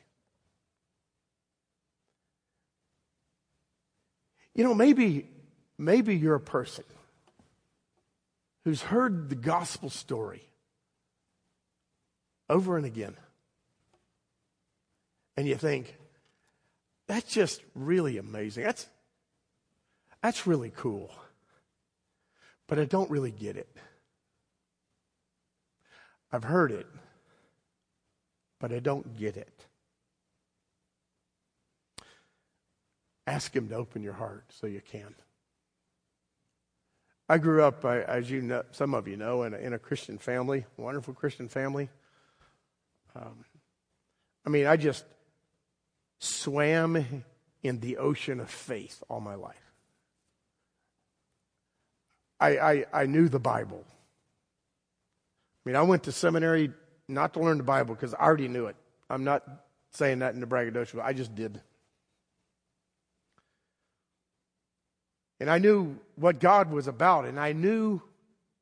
You 4.54 4.64
know, 4.64 4.74
maybe, 4.74 5.30
maybe 5.78 6.16
you're 6.16 6.36
a 6.36 6.40
person 6.40 6.84
who's 8.64 8.82
heard 8.82 9.30
the 9.30 9.36
gospel 9.36 9.90
story 9.90 10.44
over 12.50 12.78
and 12.78 12.86
again. 12.86 13.16
And 15.38 15.48
you 15.48 15.56
think, 15.56 15.98
that's 17.08 17.32
just 17.32 17.62
really 17.74 18.18
amazing. 18.18 18.64
That's, 18.64 18.88
that's 20.22 20.46
really 20.46 20.72
cool. 20.76 21.12
But 22.68 22.80
I 22.80 22.86
don't 22.86 23.10
really 23.10 23.32
get 23.32 23.58
it. 23.58 23.70
I've 26.32 26.44
heard 26.44 26.72
it, 26.72 26.88
but 28.60 28.72
I 28.72 28.80
don't 28.80 29.18
get 29.18 29.36
it. 29.36 29.66
Ask 33.28 33.56
Him 33.56 33.70
to 33.70 33.76
open 33.76 34.04
your 34.04 34.14
heart 34.14 34.46
so 34.50 34.68
you 34.68 34.82
can. 34.82 35.16
I 37.30 37.38
grew 37.38 37.64
up, 37.64 37.86
as 37.86 38.30
you 38.30 38.42
know, 38.42 38.64
some 38.72 38.94
of 38.94 39.08
you 39.08 39.16
know, 39.16 39.44
in 39.44 39.54
a, 39.54 39.58
in 39.58 39.74
a 39.74 39.80
Christian 39.80 40.18
family, 40.18 40.66
wonderful 40.76 41.14
Christian 41.14 41.48
family. 41.48 41.90
Um, 43.16 43.46
I 44.46 44.50
mean, 44.50 44.68
I 44.68 44.76
just 44.76 45.06
swam 46.20 47.24
in 47.64 47.80
the 47.80 47.98
ocean 47.98 48.40
of 48.40 48.50
faith 48.50 49.02
all 49.08 49.22
my 49.22 49.36
life. 49.36 49.56
I, 52.40 52.58
I, 52.58 52.86
I 52.92 53.06
knew 53.06 53.30
the 53.30 53.40
Bible. 53.40 53.86
I 55.64 55.70
mean, 55.70 55.76
I 55.76 55.84
went 55.84 56.04
to 56.04 56.12
seminary 56.12 56.72
not 57.08 57.34
to 57.36 57.40
learn 57.40 57.58
the 57.60 57.64
Bible 57.64 57.94
because 57.94 58.14
I 58.14 58.26
already 58.26 58.48
knew 58.48 58.66
it. 58.66 58.76
I'm 59.10 59.24
not 59.24 59.44
saying 59.92 60.20
that 60.20 60.34
in 60.34 60.40
the 60.40 60.48
braggadocio, 60.48 61.00
but 61.00 61.06
I 61.06 61.14
just 61.14 61.36
did. 61.36 61.62
And 65.42 65.50
I 65.50 65.58
knew 65.58 65.98
what 66.18 66.40
God 66.40 66.70
was 66.70 66.88
about, 66.88 67.26
and 67.26 67.40
I 67.40 67.54
knew 67.54 68.00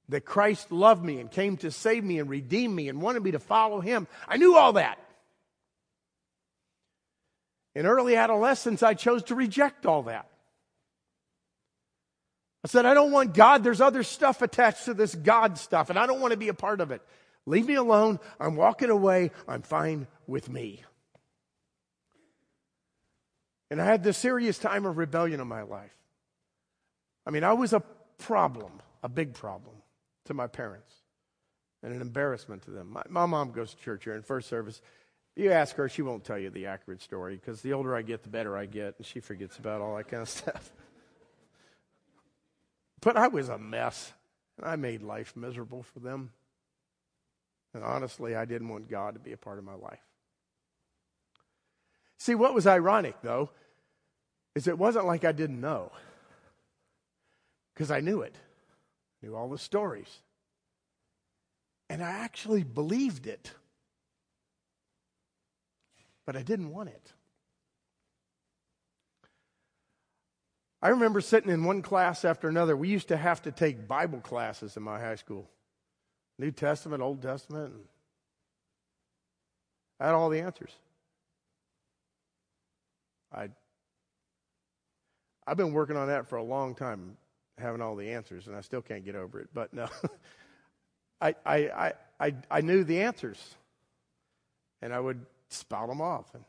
that 0.08 0.24
Christ 0.24 0.72
loved 0.72 1.04
me 1.04 1.20
and 1.20 1.30
came 1.30 1.58
to 1.58 1.72
save 1.72 2.06
me 2.06 2.20
and 2.20 2.30
redeem 2.30 2.74
me 2.74 2.88
and 2.88 3.02
wanted 3.02 3.22
me 3.22 3.32
to 3.32 3.40
follow 3.40 3.82
him. 3.82 4.08
I 4.30 4.38
knew 4.38 4.56
all 4.56 4.72
that. 4.74 4.98
In 7.76 7.86
early 7.86 8.16
adolescence, 8.16 8.82
I 8.82 8.94
chose 8.94 9.24
to 9.24 9.36
reject 9.36 9.86
all 9.86 10.04
that. 10.04 10.30
I 12.64 12.70
said, 12.70 12.86
I 12.86 12.94
don't 12.94 13.12
want 13.12 13.34
God. 13.34 13.62
There's 13.62 13.82
other 13.82 14.04
stuff 14.04 14.42
attached 14.42 14.86
to 14.86 14.94
this 14.94 15.14
God 15.14 15.58
stuff, 15.58 15.90
and 15.90 16.00
I 16.00 16.08
don't 16.08 16.22
want 16.22 16.32
to 16.32 16.38
be 16.38 16.48
a 16.48 16.54
part 16.54 16.80
of 16.80 16.92
it. 16.92 17.02
Leave 17.46 17.68
me 17.68 17.76
alone. 17.76 18.22
I'm 18.40 18.56
walking 18.56 18.90
away. 18.90 19.32
I'm 19.50 19.64
fine 19.64 20.08
with 20.28 20.48
me. 20.48 20.86
And 23.70 23.82
I 23.82 23.86
had 23.86 24.02
this 24.02 24.18
serious 24.18 24.58
time 24.58 24.86
of 24.86 24.98
rebellion 24.98 25.42
in 25.42 25.48
my 25.50 25.64
life. 25.64 25.92
I 27.26 27.32
mean, 27.32 27.44
I 27.44 27.54
was 27.54 27.74
a 27.74 27.82
problem, 28.18 28.72
a 29.04 29.10
big 29.10 29.34
problem 29.34 29.76
to 30.26 30.34
my 30.34 30.48
parents 30.48 30.94
and 31.82 31.94
an 31.94 32.02
embarrassment 32.02 32.64
to 32.64 32.72
them. 32.72 32.92
My, 32.92 33.04
my 33.10 33.26
mom 33.26 33.52
goes 33.52 33.74
to 33.74 33.78
church 33.78 34.04
here 34.04 34.16
in 34.16 34.22
first 34.22 34.50
service. 34.50 34.82
You 35.36 35.52
ask 35.52 35.76
her, 35.78 35.88
she 35.88 36.02
won't 36.02 36.24
tell 36.24 36.38
you 36.38 36.50
the 36.50 36.66
accurate 36.66 37.02
story 37.02 37.36
because 37.36 37.62
the 37.62 37.74
older 37.74 37.96
I 37.96 38.02
get, 38.02 38.24
the 38.24 38.30
better 38.30 38.58
I 38.58 38.66
get, 38.66 38.96
and 38.98 39.06
she 39.06 39.20
forgets 39.20 39.58
about 39.58 39.82
all 39.82 39.96
that 39.96 40.08
kind 40.08 40.22
of 40.22 40.30
stuff. 40.30 40.72
But 43.02 43.16
I 43.16 43.30
was 43.30 43.48
a 43.48 43.58
mess, 43.58 44.12
and 44.58 44.66
I 44.66 44.76
made 44.76 45.02
life 45.02 45.36
miserable 45.36 45.84
for 45.84 46.00
them. 46.00 46.32
And 47.74 47.84
honestly, 47.84 48.36
I 48.36 48.46
didn't 48.46 48.68
want 48.68 48.90
God 48.90 49.14
to 49.14 49.20
be 49.20 49.32
a 49.32 49.38
part 49.38 49.58
of 49.58 49.64
my 49.64 49.76
life. 49.76 50.02
See, 52.18 52.36
what 52.36 52.54
was 52.54 52.68
ironic, 52.68 53.16
though, 53.22 53.52
is 54.56 54.68
it 54.68 54.78
wasn't 54.78 55.06
like 55.06 55.24
I 55.24 55.32
didn't 55.32 55.62
know, 55.62 55.92
because 57.80 57.92
I 57.92 58.02
knew 58.02 58.24
it, 58.24 58.36
knew 59.22 59.38
all 59.38 59.48
the 59.48 59.58
stories. 59.58 60.20
And 61.90 62.04
I 62.04 62.10
actually 62.10 62.64
believed 62.64 63.26
it, 63.26 63.54
but 66.26 66.36
I 66.36 66.42
didn't 66.42 66.72
want 66.72 66.90
it. 66.90 67.14
I 70.82 70.90
remember 70.90 71.22
sitting 71.22 71.50
in 71.50 71.64
one 71.64 71.82
class 71.82 72.26
after 72.26 72.50
another. 72.50 72.76
We 72.76 72.90
used 72.90 73.08
to 73.08 73.18
have 73.18 73.42
to 73.44 73.52
take 73.52 73.88
Bible 73.88 74.20
classes 74.20 74.76
in 74.76 74.84
my 74.84 75.00
high 75.00 75.16
school 75.16 75.50
New 76.38 76.52
Testament, 76.52 77.02
Old 77.02 77.22
Testament. 77.22 77.74
I 80.02 80.08
had 80.08 80.16
all 80.16 80.28
the 80.28 80.42
answers. 80.42 80.72
I, 83.34 83.48
I've 85.48 85.58
been 85.58 85.72
working 85.72 85.96
on 85.96 86.08
that 86.10 86.28
for 86.28 86.36
a 86.36 86.44
long 86.44 86.76
time, 86.76 87.16
having 87.60 87.82
all 87.82 87.96
the 87.96 88.12
answers, 88.12 88.48
and 88.48 88.56
I 88.56 88.62
still 88.62 88.82
can't 88.82 89.06
get 89.06 89.16
over 89.16 89.40
it. 89.40 89.50
But 89.54 89.74
no, 89.74 89.88
I, 91.22 91.36
I, 91.46 91.94
I, 92.20 92.34
I, 92.50 92.62
knew 92.62 92.84
the 92.84 93.02
answers, 93.02 93.56
and 94.82 94.94
I 94.94 95.00
would 95.00 95.26
spout 95.50 95.90
them 95.90 96.02
off. 96.02 96.34
And 96.34 96.44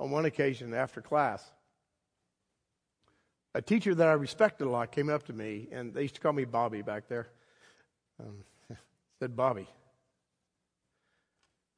on 0.00 0.10
one 0.10 0.24
occasion 0.24 0.74
after 0.74 1.00
class, 1.00 1.42
a 3.54 3.62
teacher 3.62 3.94
that 3.94 4.08
I 4.08 4.12
respected 4.12 4.66
a 4.66 4.70
lot 4.70 4.92
came 4.92 5.10
up 5.10 5.24
to 5.24 5.32
me, 5.32 5.68
and 5.70 5.92
they 5.94 6.02
used 6.02 6.14
to 6.14 6.20
call 6.20 6.32
me 6.32 6.44
Bobby 6.44 6.82
back 6.82 7.08
there. 7.08 7.28
Um, 8.18 8.44
said, 9.20 9.36
Bobby, 9.36 9.68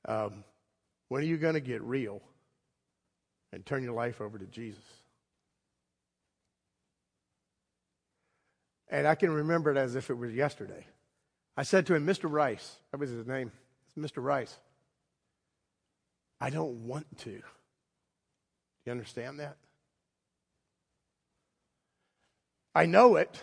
um, 0.07 0.45
when 1.09 1.23
are 1.23 1.27
you 1.27 1.37
going 1.37 1.55
to 1.55 1.61
get 1.61 1.83
real 1.83 2.23
and 3.53 3.65
turn 3.65 3.83
your 3.83 3.93
life 3.93 4.21
over 4.21 4.39
to 4.39 4.47
Jesus? 4.47 4.83
And 8.95 9.09
I 9.09 9.17
can 9.17 9.33
remember 9.33 9.73
it 9.73 9.77
as 9.77 9.97
if 9.97 10.09
it 10.09 10.15
was 10.15 10.33
yesterday. 10.33 10.87
I 11.57 11.65
said 11.65 11.85
to 11.87 11.97
him, 11.97 12.07
Mr. 12.07 12.31
Rice, 12.31 12.77
that 12.93 13.01
was 13.01 13.11
his 13.11 13.27
name. 13.27 13.51
Mr. 13.99 14.23
Rice, 14.23 14.57
I 16.41 16.51
don't 16.51 16.87
want 16.87 17.07
to. 17.19 17.31
Do 17.31 17.43
you 18.87 18.93
understand 18.93 19.41
that? 19.41 19.57
I 22.73 22.87
know 22.87 23.17
it. 23.17 23.43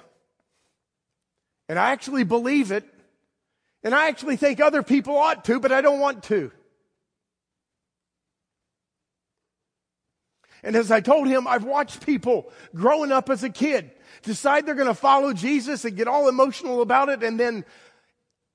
And 1.68 1.78
I 1.78 1.92
actually 1.92 2.24
believe 2.24 2.72
it. 2.72 2.86
And 3.84 3.94
I 3.94 4.08
actually 4.08 4.38
think 4.38 4.62
other 4.62 4.84
people 4.84 5.18
ought 5.18 5.44
to, 5.46 5.60
but 5.60 5.74
I 5.74 5.82
don't 5.82 6.00
want 6.00 6.24
to. 6.24 6.54
And 10.64 10.76
as 10.76 10.92
I 10.92 11.02
told 11.02 11.28
him, 11.28 11.48
I've 11.48 11.64
watched 11.64 12.06
people 12.06 12.52
growing 12.76 13.12
up 13.12 13.30
as 13.30 13.44
a 13.44 13.50
kid 13.50 13.92
decide 14.24 14.66
they're 14.66 14.76
going 14.76 14.88
to 14.88 14.94
follow 14.94 15.34
Jesus 15.34 15.86
and 15.86 15.96
get 15.96 16.08
all 16.08 16.30
emotional 16.30 16.82
about 16.82 17.10
it, 17.10 17.24
and 17.24 17.40
then 17.40 17.66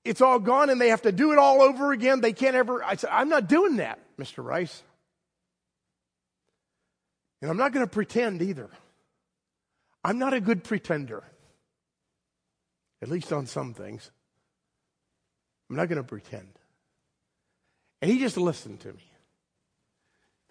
it's 0.05 0.21
all 0.21 0.39
gone 0.39 0.71
and 0.71 0.81
they 0.81 0.91
have 0.91 1.03
to 1.03 1.13
do 1.13 1.33
it 1.33 1.39
all 1.39 1.61
over 1.61 1.93
again. 1.93 2.21
They 2.21 2.33
can't 2.33 2.55
ever. 2.55 2.83
I 2.83 2.97
said, 2.97 3.11
I'm 3.13 3.29
not 3.29 3.49
doing 3.49 3.77
that, 3.77 3.99
Mr. 4.19 4.45
Rice. 4.45 4.83
And 7.43 7.51
I'm 7.51 7.57
not 7.57 7.73
going 7.73 7.85
to 7.85 7.91
pretend 7.91 8.41
either. 8.41 8.71
I'm 10.05 10.19
not 10.19 10.33
a 10.33 10.41
good 10.41 10.63
pretender, 10.63 11.25
at 13.03 13.09
least 13.09 13.33
on 13.33 13.47
some 13.47 13.75
things. 13.75 14.11
I'm 15.69 15.77
not 15.77 15.89
going 15.89 16.01
to 16.01 16.07
pretend. 16.07 16.49
And 18.01 18.11
he 18.11 18.21
just 18.21 18.37
listened 18.37 18.81
to 18.81 18.93
me. 18.93 19.06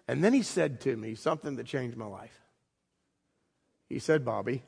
And 0.08 0.22
then 0.22 0.32
he 0.32 0.42
said 0.42 0.80
to 0.82 0.96
me 0.96 1.14
something 1.14 1.56
that 1.56 1.66
changed 1.66 1.96
my 1.96 2.06
life. 2.06 2.40
He 3.88 3.98
said, 3.98 4.24
Bobby, 4.24 4.62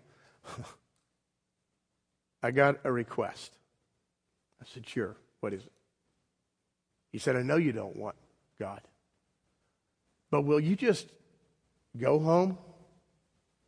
I 2.42 2.50
got 2.50 2.80
a 2.84 2.92
request. 2.92 3.52
I 4.60 4.64
said, 4.72 4.88
Sure. 4.88 5.16
What 5.40 5.52
is 5.52 5.62
it? 5.62 5.72
He 7.12 7.18
said, 7.18 7.36
I 7.36 7.42
know 7.42 7.56
you 7.56 7.72
don't 7.72 7.96
want 7.96 8.16
God. 8.58 8.80
But 10.30 10.42
will 10.42 10.60
you 10.60 10.76
just 10.76 11.08
go 11.96 12.18
home 12.18 12.58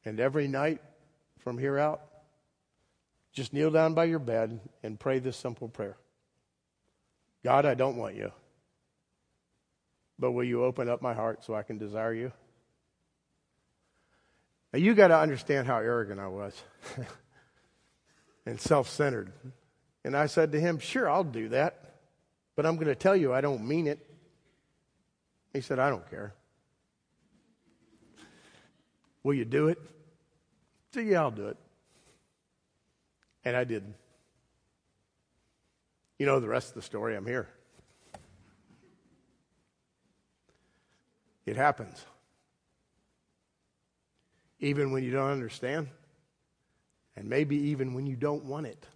and 0.05 0.21
every 0.21 0.49
night 0.49 0.81
from 1.39 1.59
here 1.59 1.79
out, 1.79 2.03
just 3.33 3.53
kneel 3.53 3.71
down 3.71 3.95
by 3.95 4.05
your 4.05 4.19
bed 4.19 4.61
and 4.83 4.99
pray 4.99 5.21
this 5.21 5.37
simple 5.37 5.69
prayer 5.69 5.97
God, 7.43 7.65
I 7.65 7.75
don't 7.75 7.97
want 7.97 8.17
you. 8.17 8.33
But 10.21 10.33
will 10.33 10.45
you 10.45 10.63
open 10.63 10.91
up 10.91 11.01
my 11.01 11.15
heart 11.15 11.43
so 11.43 11.55
I 11.55 11.63
can 11.63 11.79
desire 11.79 12.13
you? 12.13 12.31
Now, 14.73 14.79
you 14.79 14.95
got 14.95 15.09
to 15.09 15.19
understand 15.19 15.67
how 15.67 15.79
arrogant 15.79 16.21
I 16.21 16.29
was 16.29 16.63
and 18.47 18.61
self 18.61 18.89
centered. 18.89 19.33
And 20.05 20.15
I 20.15 20.27
said 20.27 20.53
to 20.53 20.61
him, 20.61 20.79
Sure, 20.79 21.11
I'll 21.11 21.25
do 21.25 21.49
that. 21.49 21.95
But 22.55 22.67
I'm 22.67 22.77
going 22.77 22.89
to 22.89 22.95
tell 22.95 23.17
you 23.17 23.33
I 23.33 23.41
don't 23.41 23.67
mean 23.67 23.87
it. 23.87 24.07
He 25.55 25.63
said, 25.63 25.79
I 25.79 25.89
don't 25.89 26.09
care. 26.11 26.35
Will 29.23 29.35
you 29.35 29.47
do 29.47 29.69
it? 29.69 29.79
So, 30.93 31.01
yeah, 31.01 31.21
I'll 31.21 31.31
do 31.31 31.49
it. 31.49 31.57
And 33.45 33.57
I 33.57 33.65
did. 33.65 33.83
You 36.19 36.27
know 36.27 36.41
the 36.41 36.49
rest 36.49 36.69
of 36.69 36.75
the 36.75 36.83
story. 36.83 37.17
I'm 37.17 37.27
here. 37.27 37.49
It 41.51 41.57
happens. 41.57 42.07
Even 44.61 44.93
when 44.93 45.03
you 45.03 45.11
don't 45.11 45.33
understand 45.33 45.89
And 47.17 47.29
maybe 47.29 47.57
even 47.71 47.93
when 47.93 48.07
you 48.07 48.15
don't 48.15 48.45
want 48.45 48.67
it, 48.67 48.87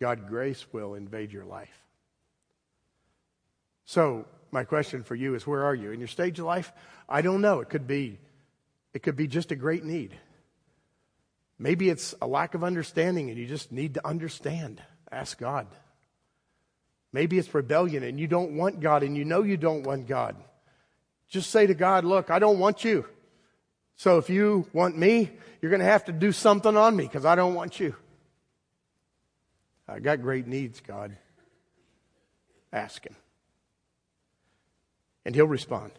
God 0.00 0.26
grace 0.26 0.66
will 0.72 0.94
invade 0.94 1.32
your 1.32 1.44
life. 1.44 1.84
So, 3.84 4.26
my 4.50 4.64
question 4.64 5.04
for 5.04 5.14
you 5.14 5.36
is 5.36 5.46
where 5.46 5.62
are 5.62 5.76
you 5.76 5.92
in 5.92 6.00
your 6.00 6.08
stage 6.08 6.40
of 6.40 6.44
life? 6.46 6.72
I 7.08 7.22
don't 7.22 7.40
know. 7.40 7.60
It 7.60 7.68
could 7.68 7.86
be 7.86 8.18
it 8.92 9.04
could 9.04 9.16
be 9.16 9.28
just 9.28 9.52
a 9.52 9.56
great 9.56 9.84
need. 9.84 10.18
Maybe 11.56 11.88
it's 11.88 12.16
a 12.20 12.26
lack 12.26 12.54
of 12.54 12.64
understanding 12.64 13.30
and 13.30 13.38
you 13.38 13.46
just 13.46 13.70
need 13.70 13.94
to 13.94 14.04
understand. 14.04 14.82
Ask 15.12 15.38
God. 15.38 15.68
Maybe 17.12 17.38
it's 17.38 17.54
rebellion 17.54 18.02
and 18.02 18.18
you 18.18 18.26
don't 18.26 18.56
want 18.56 18.80
God 18.80 19.04
and 19.04 19.16
you 19.16 19.24
know 19.24 19.44
you 19.44 19.56
don't 19.56 19.84
want 19.84 20.08
God. 20.08 20.34
Just 21.32 21.50
say 21.50 21.66
to 21.66 21.72
God, 21.72 22.04
look, 22.04 22.30
I 22.30 22.38
don't 22.38 22.58
want 22.58 22.84
you. 22.84 23.06
So 23.96 24.18
if 24.18 24.28
you 24.28 24.66
want 24.74 24.98
me, 24.98 25.30
you're 25.62 25.70
going 25.70 25.80
to 25.80 25.86
have 25.86 26.04
to 26.04 26.12
do 26.12 26.30
something 26.30 26.76
on 26.76 26.94
me 26.94 27.04
because 27.04 27.24
I 27.24 27.36
don't 27.36 27.54
want 27.54 27.80
you. 27.80 27.96
I 29.88 29.98
got 29.98 30.20
great 30.20 30.46
needs, 30.46 30.80
God. 30.80 31.16
Ask 32.70 33.06
Him. 33.06 33.16
And 35.24 35.34
He'll 35.34 35.46
respond. 35.46 35.92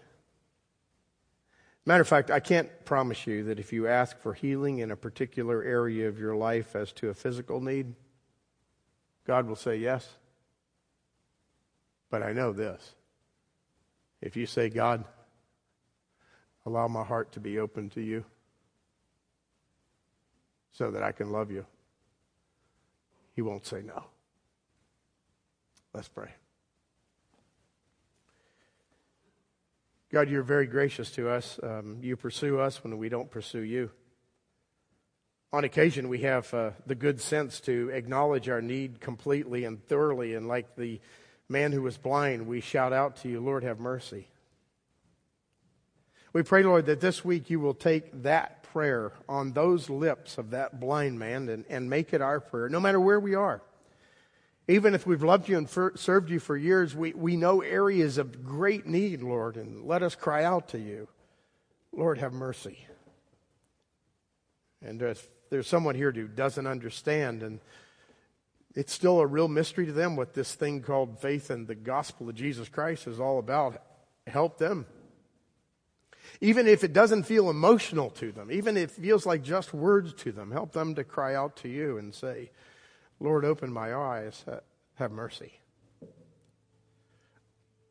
Matter 1.84 2.02
of 2.02 2.08
fact, 2.08 2.30
I 2.30 2.40
can't 2.40 2.70
promise 2.86 3.26
you 3.26 3.46
that 3.46 3.60
if 3.60 3.74
you 3.74 3.88
ask 3.88 4.20
for 4.20 4.36
healing 4.36 4.78
in 4.78 4.92
a 4.92 4.96
particular 4.96 5.64
area 5.64 6.08
of 6.10 6.20
your 6.20 6.36
life 6.36 6.76
as 6.76 6.92
to 6.94 7.10
a 7.10 7.16
physical 7.16 7.60
need, 7.60 7.96
God 9.26 9.48
will 9.48 9.56
say 9.56 9.78
yes. 9.78 10.08
But 12.12 12.22
I 12.22 12.34
know 12.34 12.54
this. 12.54 12.94
If 14.22 14.38
you 14.38 14.46
say, 14.46 14.70
God, 14.70 15.04
allow 16.66 16.88
my 16.88 17.04
heart 17.04 17.32
to 17.34 17.40
be 17.40 17.60
open 17.60 17.90
to 17.92 18.02
you 18.02 18.24
so 20.72 20.92
that 20.92 21.04
I 21.04 21.12
can 21.12 21.32
love 21.32 21.52
you, 21.52 21.66
He 23.36 23.42
won't 23.42 23.66
say 23.66 23.82
no. 23.82 24.04
Let's 25.94 26.08
pray. 26.08 26.30
God, 30.12 30.30
you're 30.30 30.44
very 30.44 30.68
gracious 30.68 31.10
to 31.12 31.30
us. 31.30 31.60
Um, 31.64 31.98
you 32.02 32.16
pursue 32.16 32.60
us 32.60 32.84
when 32.84 32.98
we 32.98 33.10
don't 33.10 33.32
pursue 33.32 33.62
you. 33.62 33.90
On 35.52 35.64
occasion, 35.64 36.08
we 36.10 36.20
have 36.20 36.52
uh, 36.54 36.72
the 36.86 36.96
good 36.96 37.20
sense 37.22 37.60
to 37.62 37.90
acknowledge 37.94 38.50
our 38.50 38.62
need 38.62 39.00
completely 39.00 39.66
and 39.66 39.84
thoroughly. 39.88 40.34
And 40.34 40.48
like 40.48 40.76
the 40.76 41.00
man 41.50 41.72
who 41.72 41.82
was 41.82 41.98
blind, 41.98 42.48
we 42.48 42.62
shout 42.62 42.94
out 42.94 43.18
to 43.18 43.30
you, 43.30 43.40
Lord, 43.40 43.64
have 43.64 43.80
mercy. 43.80 44.28
We 46.34 46.42
pray, 46.42 46.64
Lord, 46.64 46.88
that 46.88 47.00
this 47.00 47.24
week 47.24 47.52
you 47.52 47.60
will 47.60 47.76
take 47.76 48.24
that 48.24 48.64
prayer 48.64 49.12
on 49.30 49.54
those 49.54 49.88
lips 49.88 50.40
of 50.40 50.50
that 50.50 50.80
blind 50.80 51.20
man 51.20 51.48
and, 51.48 51.64
and 51.70 51.90
make 51.90 52.12
it 52.12 52.22
our 52.22 52.40
prayer, 52.40 52.70
no 52.70 52.80
matter 52.80 53.00
where 53.00 53.20
we 53.20 53.36
are. 53.36 53.62
Even 54.68 54.96
if 54.96 55.06
we've 55.06 55.22
loved 55.22 55.48
you 55.48 55.58
and 55.58 55.70
for, 55.70 55.94
served 55.96 56.32
you 56.32 56.40
for 56.40 56.58
years, 56.58 56.96
we, 56.96 57.14
we 57.14 57.36
know 57.36 57.62
areas 57.62 58.18
of 58.18 58.44
great 58.44 58.88
need, 58.88 59.22
Lord, 59.22 59.58
and 59.58 59.86
let 59.86 60.02
us 60.02 60.16
cry 60.16 60.44
out 60.44 60.70
to 60.70 60.80
you. 60.80 61.08
Lord, 61.92 62.18
have 62.18 62.34
mercy. 62.34 62.80
And 64.82 65.02
if 65.04 65.30
there's 65.52 65.68
someone 65.68 65.94
here 65.94 66.12
who 66.12 66.28
doesn't 66.28 66.66
understand, 66.66 67.44
and 67.44 67.60
it's 68.74 68.94
still 68.94 69.20
a 69.20 69.28
real 69.28 69.48
mystery 69.48 69.86
to 69.86 69.92
them 69.92 70.16
what 70.16 70.34
this 70.34 70.56
thing 70.56 70.82
called 70.82 71.20
faith 71.20 71.52
and 71.52 71.68
the 71.68 71.76
gospel 71.76 72.28
of 72.28 72.34
Jesus 72.34 72.70
Christ 72.70 73.06
is 73.06 73.20
all 73.20 73.38
about, 73.38 73.84
help 74.26 74.58
them. 74.58 74.88
Even 76.42 76.68
if 76.68 76.84
it 76.84 76.94
doesn't 76.94 77.24
feel 77.24 77.50
emotional 77.50 78.10
to 78.12 78.32
them, 78.32 78.52
even 78.52 78.76
if 78.78 78.98
it 78.98 79.02
feels 79.02 79.26
like 79.26 79.44
just 79.44 79.74
words 79.74 80.14
to 80.14 80.32
them, 80.32 80.52
help 80.52 80.72
them 80.72 80.96
to 80.96 81.04
cry 81.04 81.36
out 81.36 81.56
to 81.58 81.70
you 81.70 81.98
and 81.98 82.14
say, 82.14 82.52
Lord, 83.20 83.46
open 83.46 83.72
my 83.72 83.96
eyes, 83.96 84.44
have 84.96 85.12
mercy. 85.12 85.54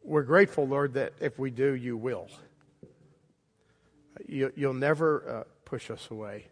We're 0.02 0.22
grateful, 0.22 0.66
Lord, 0.66 0.94
that 0.94 1.12
if 1.20 1.38
we 1.38 1.50
do, 1.50 1.74
you 1.74 1.96
will. 1.96 2.28
You, 4.26 4.52
will 4.56 4.74
never 4.74 5.28
uh, 5.28 5.44
push 5.64 5.90
us 5.90 6.08
away. 6.10 6.48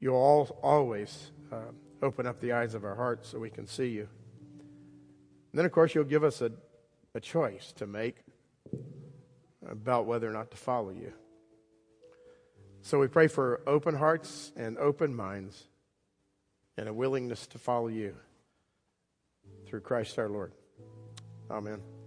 You'll 0.00 0.16
always 0.62 1.30
uh, 1.52 1.56
open 2.02 2.26
up 2.26 2.40
the 2.40 2.52
eyes 2.52 2.74
of 2.74 2.84
our 2.84 2.94
hearts 2.94 3.28
so 3.28 3.38
we 3.38 3.50
can 3.50 3.66
see 3.66 3.88
you. 3.88 4.08
And 5.52 5.58
then, 5.58 5.64
of 5.66 5.72
course, 5.72 5.94
you'll 5.94 6.04
give 6.04 6.24
us 6.24 6.40
a, 6.40 6.50
a 7.14 7.20
choice 7.20 7.72
to 7.76 7.86
make 7.86 8.16
about 9.70 10.06
whether 10.06 10.28
or 10.28 10.32
not 10.32 10.50
to 10.50 10.56
follow 10.56 10.90
you. 10.90 11.12
So 12.82 12.98
we 12.98 13.08
pray 13.08 13.28
for 13.28 13.60
open 13.66 13.94
hearts 13.94 14.52
and 14.56 14.78
open 14.78 15.14
minds 15.14 15.64
and 16.76 16.88
a 16.88 16.92
willingness 16.92 17.46
to 17.48 17.58
follow 17.58 17.88
you 17.88 18.16
through 19.66 19.80
Christ 19.80 20.18
our 20.18 20.28
Lord. 20.28 20.52
Amen. 21.50 21.99